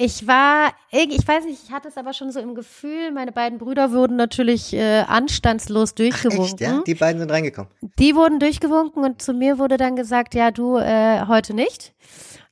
ich 0.00 0.28
war, 0.28 0.72
ich 0.92 1.26
weiß 1.26 1.44
nicht, 1.44 1.60
ich 1.64 1.72
hatte 1.72 1.88
es 1.88 1.96
aber 1.96 2.12
schon 2.12 2.30
so 2.30 2.38
im 2.38 2.54
Gefühl, 2.54 3.10
meine 3.10 3.32
beiden 3.32 3.58
Brüder 3.58 3.90
wurden 3.90 4.14
natürlich 4.14 4.72
äh, 4.72 5.00
anstandslos 5.00 5.94
durchgewunken. 5.94 6.44
Ach 6.44 6.52
echt, 6.52 6.60
ja? 6.60 6.82
Die 6.86 6.94
beiden 6.94 7.18
sind 7.18 7.30
reingekommen. 7.32 7.68
Die 7.98 8.14
wurden 8.14 8.38
durchgewunken 8.38 9.02
und 9.02 9.20
zu 9.20 9.32
mir 9.32 9.58
wurde 9.58 9.76
dann 9.76 9.96
gesagt, 9.96 10.36
ja, 10.36 10.52
du 10.52 10.76
äh, 10.76 11.26
heute 11.26 11.52
nicht. 11.52 11.94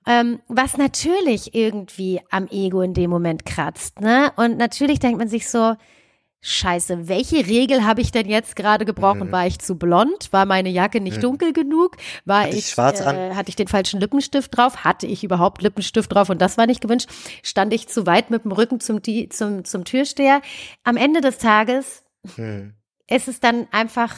Ähm, 0.09 0.41
was 0.49 0.77
natürlich 0.77 1.55
irgendwie 1.55 2.21
am 2.31 2.49
Ego 2.49 2.83
in 2.83 2.95
dem 2.95 3.11
Moment 3.11 3.47
kratzt, 3.47 4.01
ne? 4.01 4.33
Und 4.37 4.59
natürlich 4.59 4.99
denkt 4.99 5.19
man 5.19 5.29
sich 5.29 5.49
so, 5.49 5.77
Scheiße, 6.43 7.09
welche 7.09 7.47
Regel 7.47 7.85
habe 7.85 8.01
ich 8.01 8.13
denn 8.13 8.29
jetzt 8.29 8.55
gerade 8.55 8.85
gebrochen? 8.85 9.29
Mhm. 9.29 9.33
War 9.33 9.47
ich 9.47 9.59
zu 9.59 9.77
blond? 9.77 10.33
War 10.33 10.47
meine 10.47 10.69
Jacke 10.69 11.01
nicht 11.01 11.17
mhm. 11.17 11.23
dunkel 11.23 11.53
genug? 11.53 11.97
War 12.25 12.45
hatte 12.45 12.57
ich, 12.57 12.69
schwarz 12.69 13.01
äh, 13.01 13.05
an? 13.05 13.37
hatte 13.37 13.49
ich 13.49 13.57
den 13.57 13.69
falschen 13.69 13.99
Lippenstift 14.01 14.57
drauf? 14.57 14.85
Hatte 14.85 15.07
ich 15.07 15.25
überhaupt 15.25 15.63
Lippenstift 15.63 16.15
drauf 16.15 16.31
und 16.31 16.41
das 16.41 16.57
war 16.57 16.67
nicht 16.67 16.81
gewünscht? 16.81 17.09
Stand 17.43 17.73
ich 17.73 17.89
zu 17.89 18.07
weit 18.07 18.31
mit 18.31 18.45
dem 18.45 18.53
Rücken 18.53 18.81
zum, 18.81 19.01
zum, 19.31 19.65
zum 19.65 19.85
Türsteher? 19.85 20.41
Am 20.85 20.97
Ende 20.97 21.21
des 21.21 21.39
Tages 21.39 22.05
mhm. 22.37 22.75
ist 23.09 23.29
es 23.29 23.41
dann 23.41 23.67
einfach 23.73 24.15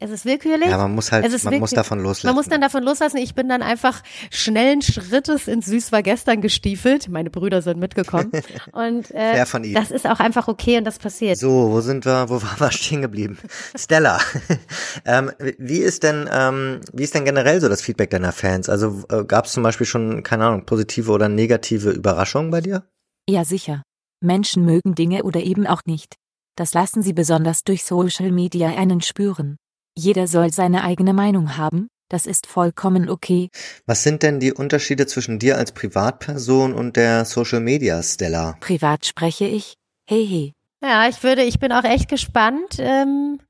es 0.00 0.10
ist 0.10 0.24
willkürlich. 0.24 0.68
Ja, 0.68 0.78
man 0.78 0.94
muss 0.94 1.10
halt, 1.10 1.44
man 1.44 1.58
muss 1.58 1.70
davon 1.70 1.98
loslassen. 1.98 2.28
Man 2.28 2.36
muss 2.36 2.46
dann 2.46 2.60
davon 2.60 2.84
loslassen. 2.84 3.16
Ich 3.16 3.34
bin 3.34 3.48
dann 3.48 3.62
einfach 3.62 4.04
schnellen 4.30 4.80
Schrittes 4.80 5.48
ins 5.48 5.66
Süß 5.66 5.90
war 5.90 6.04
gestern 6.04 6.40
gestiefelt. 6.40 7.08
Meine 7.08 7.30
Brüder 7.30 7.62
sind 7.62 7.80
mitgekommen. 7.80 8.30
Und 8.72 9.10
äh, 9.10 9.44
von 9.44 9.64
Ihnen. 9.64 9.74
das 9.74 9.90
ist 9.90 10.06
auch 10.06 10.20
einfach 10.20 10.46
okay 10.46 10.78
und 10.78 10.84
das 10.84 10.98
passiert. 10.98 11.38
So, 11.38 11.70
wo 11.72 11.80
sind 11.80 12.04
wir, 12.04 12.28
wo 12.28 12.40
waren 12.40 12.60
wir 12.60 12.70
stehen 12.70 13.02
geblieben? 13.02 13.38
Stella, 13.76 14.20
ähm, 15.04 15.32
wie 15.58 15.78
ist 15.78 16.04
denn, 16.04 16.28
ähm, 16.32 16.80
wie 16.92 17.02
ist 17.02 17.14
denn 17.14 17.24
generell 17.24 17.60
so 17.60 17.68
das 17.68 17.82
Feedback 17.82 18.10
deiner 18.10 18.32
Fans? 18.32 18.68
Also 18.68 19.02
äh, 19.10 19.24
gab 19.24 19.46
es 19.46 19.52
zum 19.52 19.64
Beispiel 19.64 19.86
schon, 19.86 20.22
keine 20.22 20.46
Ahnung, 20.46 20.64
positive 20.64 21.10
oder 21.10 21.28
negative 21.28 21.90
Überraschungen 21.90 22.52
bei 22.52 22.60
dir? 22.60 22.84
Ja, 23.28 23.44
sicher. 23.44 23.82
Menschen 24.20 24.64
mögen 24.64 24.94
Dinge 24.94 25.24
oder 25.24 25.40
eben 25.40 25.66
auch 25.66 25.82
nicht. 25.86 26.14
Das 26.56 26.72
lassen 26.74 27.02
sie 27.02 27.12
besonders 27.12 27.64
durch 27.64 27.84
Social 27.84 28.30
Media 28.30 28.68
einen 28.68 29.00
spüren. 29.00 29.56
Jeder 29.98 30.28
soll 30.28 30.52
seine 30.52 30.84
eigene 30.84 31.12
Meinung 31.12 31.56
haben, 31.56 31.88
das 32.08 32.26
ist 32.26 32.46
vollkommen 32.46 33.10
okay. 33.10 33.48
Was 33.84 34.04
sind 34.04 34.22
denn 34.22 34.38
die 34.38 34.52
Unterschiede 34.52 35.08
zwischen 35.08 35.40
dir 35.40 35.56
als 35.56 35.72
Privatperson 35.72 36.72
und 36.72 36.96
der 36.96 37.24
Social 37.24 37.58
Media 37.58 38.00
Stella? 38.04 38.56
Privat 38.60 39.06
spreche 39.06 39.46
ich. 39.46 39.74
Hey, 40.08 40.24
hey. 40.24 40.52
Ja, 40.80 41.08
ich 41.08 41.20
würde, 41.24 41.42
ich 41.42 41.58
bin 41.58 41.72
auch 41.72 41.82
echt 41.82 42.08
gespannt, 42.08 42.76
ähm, 42.78 43.40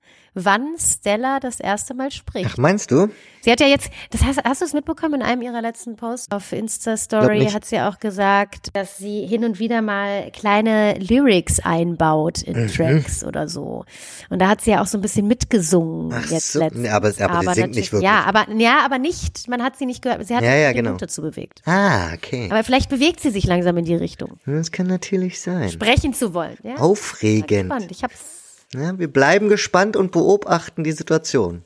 wann 0.44 0.74
Stella 0.78 1.40
das 1.40 1.60
erste 1.60 1.94
Mal 1.94 2.10
spricht. 2.10 2.50
Ach, 2.52 2.56
meinst 2.56 2.90
du? 2.90 3.08
Sie 3.40 3.52
hat 3.52 3.60
ja 3.60 3.66
jetzt, 3.66 3.90
das 4.10 4.24
heißt, 4.24 4.40
hast 4.44 4.60
du 4.60 4.64
es 4.64 4.72
mitbekommen 4.72 5.14
in 5.14 5.22
einem 5.22 5.42
ihrer 5.42 5.62
letzten 5.62 5.96
Posts 5.96 6.32
auf 6.32 6.52
Insta-Story, 6.52 7.46
hat 7.46 7.64
sie 7.64 7.80
auch 7.80 7.98
gesagt, 7.98 8.70
dass 8.74 8.98
sie 8.98 9.26
hin 9.26 9.44
und 9.44 9.58
wieder 9.58 9.80
mal 9.80 10.30
kleine 10.32 10.94
Lyrics 10.98 11.60
einbaut 11.60 12.42
in 12.42 12.64
mhm. 12.64 12.68
Tracks 12.68 13.24
oder 13.24 13.48
so. 13.48 13.84
Und 14.28 14.40
da 14.40 14.48
hat 14.48 14.60
sie 14.60 14.72
ja 14.72 14.82
auch 14.82 14.86
so 14.86 14.98
ein 14.98 15.00
bisschen 15.00 15.26
mitgesungen 15.26 16.12
Ach 16.12 16.30
jetzt 16.30 16.52
so, 16.52 16.58
letztens. 16.58 16.88
aber, 16.88 17.12
aber, 17.20 17.30
aber 17.30 17.54
sie 17.54 17.60
singt 17.62 17.74
nicht 17.76 17.92
wirklich. 17.92 18.10
Ja, 18.10 18.24
aber, 18.24 18.46
ja, 18.54 18.84
aber 18.84 18.98
nicht, 18.98 19.48
man 19.48 19.62
hat 19.62 19.78
sie 19.78 19.86
nicht 19.86 20.02
gehört, 20.02 20.26
sie 20.26 20.34
hat 20.34 20.42
ja, 20.42 20.54
ja, 20.54 20.72
genau. 20.72 20.90
Mund 20.90 21.02
dazu 21.02 21.22
bewegt. 21.22 21.62
Ah, 21.64 22.12
okay. 22.12 22.48
Aber 22.50 22.64
vielleicht 22.64 22.90
bewegt 22.90 23.20
sie 23.20 23.30
sich 23.30 23.44
langsam 23.44 23.76
in 23.76 23.84
die 23.84 23.94
Richtung. 23.94 24.38
Das 24.46 24.72
kann 24.72 24.86
natürlich 24.88 25.40
sein. 25.40 25.70
Sprechen 25.70 26.12
zu 26.12 26.34
wollen. 26.34 26.58
Ja? 26.62 26.76
Aufregend. 26.76 27.72
Ich 27.90 28.02
hab's 28.02 28.37
ja, 28.74 28.98
wir 28.98 29.12
bleiben 29.12 29.48
gespannt 29.48 29.96
und 29.96 30.12
beobachten 30.12 30.84
die 30.84 30.92
Situation. 30.92 31.62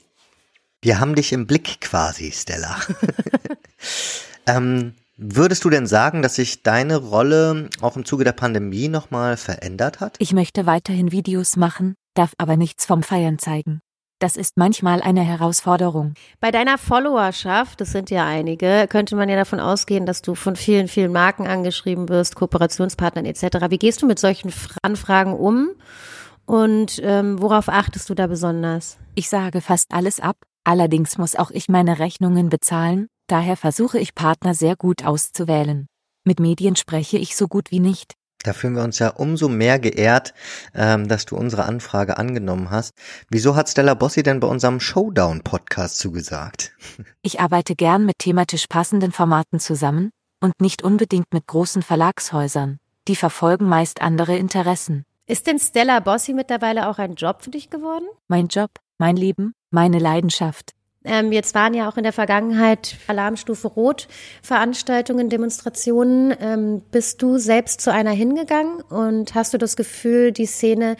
Wir 0.80 0.98
haben 0.98 1.14
dich 1.14 1.32
im 1.32 1.46
Blick 1.46 1.80
quasi, 1.80 2.32
Stella. 2.32 2.76
ähm, 4.46 4.94
würdest 5.16 5.64
du 5.64 5.70
denn 5.70 5.86
sagen, 5.86 6.22
dass 6.22 6.34
sich 6.34 6.62
deine 6.62 6.96
Rolle 6.96 7.70
auch 7.80 7.96
im 7.96 8.04
Zuge 8.04 8.24
der 8.24 8.32
Pandemie 8.32 8.88
nochmal 8.88 9.36
verändert 9.36 10.00
hat? 10.00 10.16
Ich 10.18 10.32
möchte 10.32 10.66
weiterhin 10.66 11.12
Videos 11.12 11.56
machen, 11.56 11.94
darf 12.14 12.32
aber 12.38 12.56
nichts 12.56 12.84
vom 12.84 13.02
Feiern 13.02 13.38
zeigen. 13.38 13.80
Das 14.18 14.36
ist 14.36 14.56
manchmal 14.56 15.02
eine 15.02 15.22
Herausforderung. 15.22 16.14
Bei 16.38 16.52
deiner 16.52 16.78
Followerschaft, 16.78 17.80
das 17.80 17.90
sind 17.90 18.08
ja 18.08 18.24
einige, 18.24 18.86
könnte 18.88 19.16
man 19.16 19.28
ja 19.28 19.34
davon 19.34 19.58
ausgehen, 19.58 20.06
dass 20.06 20.22
du 20.22 20.36
von 20.36 20.54
vielen, 20.54 20.86
vielen 20.86 21.10
Marken 21.10 21.48
angeschrieben 21.48 22.08
wirst, 22.08 22.36
Kooperationspartnern 22.36 23.24
etc. 23.24 23.66
Wie 23.70 23.78
gehst 23.78 24.00
du 24.00 24.06
mit 24.06 24.20
solchen 24.20 24.52
Anfragen 24.82 25.34
um? 25.34 25.70
Und 26.46 27.00
ähm, 27.02 27.40
worauf 27.40 27.68
achtest 27.68 28.10
du 28.10 28.14
da 28.14 28.26
besonders? 28.26 28.98
Ich 29.14 29.28
sage 29.28 29.60
fast 29.60 29.92
alles 29.92 30.20
ab, 30.20 30.36
allerdings 30.64 31.18
muss 31.18 31.36
auch 31.36 31.50
ich 31.50 31.68
meine 31.68 31.98
Rechnungen 31.98 32.48
bezahlen, 32.48 33.08
daher 33.26 33.56
versuche 33.56 33.98
ich 33.98 34.14
Partner 34.14 34.54
sehr 34.54 34.76
gut 34.76 35.04
auszuwählen. 35.04 35.86
Mit 36.24 36.40
Medien 36.40 36.76
spreche 36.76 37.18
ich 37.18 37.36
so 37.36 37.48
gut 37.48 37.70
wie 37.70 37.80
nicht. 37.80 38.14
Da 38.44 38.52
fühlen 38.52 38.74
wir 38.74 38.82
uns 38.82 38.98
ja 38.98 39.08
umso 39.08 39.48
mehr 39.48 39.78
geehrt, 39.78 40.34
ähm, 40.74 41.06
dass 41.06 41.26
du 41.26 41.36
unsere 41.36 41.64
Anfrage 41.64 42.18
angenommen 42.18 42.70
hast. 42.70 42.92
Wieso 43.30 43.54
hat 43.54 43.68
Stella 43.68 43.94
Bossi 43.94 44.22
denn 44.24 44.40
bei 44.40 44.48
unserem 44.48 44.80
Showdown-Podcast 44.80 45.98
zugesagt? 45.98 46.72
Ich 47.22 47.38
arbeite 47.38 47.76
gern 47.76 48.04
mit 48.04 48.18
thematisch 48.18 48.66
passenden 48.66 49.12
Formaten 49.12 49.60
zusammen 49.60 50.10
und 50.40 50.60
nicht 50.60 50.82
unbedingt 50.82 51.32
mit 51.32 51.46
großen 51.46 51.82
Verlagshäusern. 51.82 52.78
die 53.08 53.16
verfolgen 53.16 53.68
meist 53.68 54.00
andere 54.00 54.36
Interessen. 54.36 55.04
Ist 55.26 55.46
denn 55.46 55.58
Stella 55.58 56.00
Bossi 56.00 56.32
mittlerweile 56.32 56.88
auch 56.88 56.98
ein 56.98 57.14
Job 57.14 57.42
für 57.42 57.50
dich 57.50 57.70
geworden? 57.70 58.04
Mein 58.28 58.48
Job, 58.48 58.70
mein 58.98 59.16
Leben, 59.16 59.52
meine 59.70 59.98
Leidenschaft. 59.98 60.72
Ähm, 61.04 61.32
jetzt 61.32 61.54
waren 61.54 61.74
ja 61.74 61.88
auch 61.88 61.96
in 61.96 62.04
der 62.04 62.12
Vergangenheit 62.12 62.96
Alarmstufe 63.06 63.68
Rot 63.68 64.08
Veranstaltungen, 64.42 65.28
Demonstrationen. 65.28 66.34
Ähm, 66.40 66.82
bist 66.90 67.22
du 67.22 67.38
selbst 67.38 67.80
zu 67.80 67.92
einer 67.92 68.12
hingegangen 68.12 68.80
und 68.82 69.34
hast 69.34 69.52
du 69.54 69.58
das 69.58 69.76
Gefühl, 69.76 70.32
die 70.32 70.46
Szene 70.46 70.96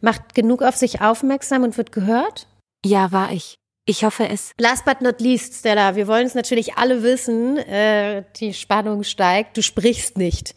macht 0.00 0.34
genug 0.34 0.62
auf 0.62 0.76
sich 0.76 1.00
aufmerksam 1.00 1.62
und 1.62 1.76
wird 1.76 1.92
gehört? 1.92 2.46
Ja, 2.84 3.12
war 3.12 3.32
ich. 3.32 3.56
Ich 3.86 4.04
hoffe 4.04 4.28
es. 4.28 4.52
Last 4.58 4.84
but 4.84 5.02
not 5.02 5.20
least, 5.20 5.54
Stella, 5.54 5.94
wir 5.94 6.06
wollen 6.06 6.26
es 6.26 6.34
natürlich 6.34 6.76
alle 6.76 7.02
wissen. 7.02 7.58
Äh, 7.58 8.24
die 8.36 8.54
Spannung 8.54 9.04
steigt. 9.04 9.56
Du 9.56 9.62
sprichst 9.62 10.16
nicht. 10.16 10.54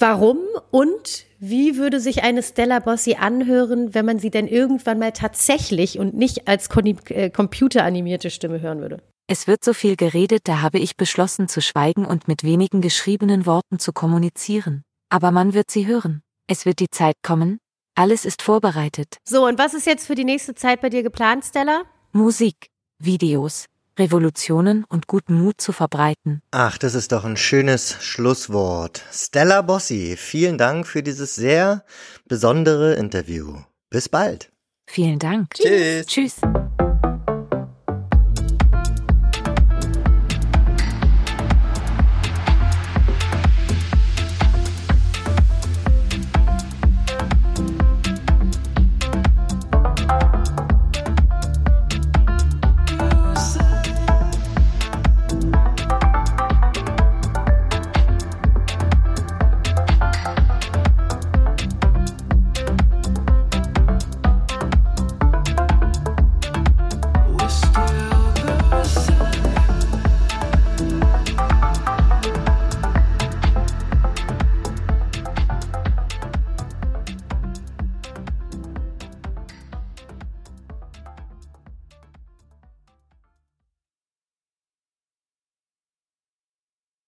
Warum 0.00 0.38
und 0.70 1.26
wie 1.40 1.76
würde 1.76 2.00
sich 2.00 2.22
eine 2.22 2.42
Stella 2.42 2.78
Bossi 2.78 3.16
anhören, 3.20 3.94
wenn 3.94 4.06
man 4.06 4.18
sie 4.18 4.30
denn 4.30 4.48
irgendwann 4.48 4.98
mal 4.98 5.12
tatsächlich 5.12 5.98
und 5.98 6.14
nicht 6.14 6.48
als 6.48 6.70
äh, 6.74 7.28
computeranimierte 7.28 8.30
Stimme 8.30 8.62
hören 8.62 8.80
würde? 8.80 9.02
Es 9.26 9.46
wird 9.46 9.62
so 9.62 9.74
viel 9.74 9.96
geredet, 9.96 10.48
da 10.48 10.62
habe 10.62 10.78
ich 10.78 10.96
beschlossen 10.96 11.48
zu 11.48 11.60
schweigen 11.60 12.06
und 12.06 12.28
mit 12.28 12.44
wenigen 12.44 12.80
geschriebenen 12.80 13.44
Worten 13.44 13.78
zu 13.78 13.92
kommunizieren. 13.92 14.84
Aber 15.10 15.32
man 15.32 15.52
wird 15.52 15.70
sie 15.70 15.86
hören. 15.86 16.22
Es 16.46 16.64
wird 16.64 16.80
die 16.80 16.88
Zeit 16.88 17.16
kommen. 17.22 17.58
Alles 17.94 18.24
ist 18.24 18.40
vorbereitet. 18.40 19.18
So, 19.28 19.46
und 19.46 19.58
was 19.58 19.74
ist 19.74 19.86
jetzt 19.86 20.06
für 20.06 20.14
die 20.14 20.24
nächste 20.24 20.54
Zeit 20.54 20.80
bei 20.80 20.88
dir 20.88 21.02
geplant, 21.02 21.44
Stella? 21.44 21.82
Musik, 22.12 22.68
Videos, 22.98 23.66
Revolutionen 23.98 24.84
und 24.84 25.06
guten 25.06 25.34
Mut 25.34 25.60
zu 25.60 25.72
verbreiten. 25.72 26.42
Ach, 26.50 26.78
das 26.78 26.94
ist 26.94 27.12
doch 27.12 27.24
ein 27.24 27.36
schönes 27.36 27.96
Schlusswort. 28.00 29.04
Stella 29.12 29.62
Bossi, 29.62 30.16
vielen 30.16 30.58
Dank 30.58 30.86
für 30.86 31.02
dieses 31.02 31.34
sehr 31.34 31.84
besondere 32.26 32.94
Interview. 32.94 33.58
Bis 33.90 34.08
bald. 34.08 34.52
Vielen 34.86 35.18
Dank. 35.18 35.54
Tschüss. 35.54 36.06
Tschüss. 36.06 36.40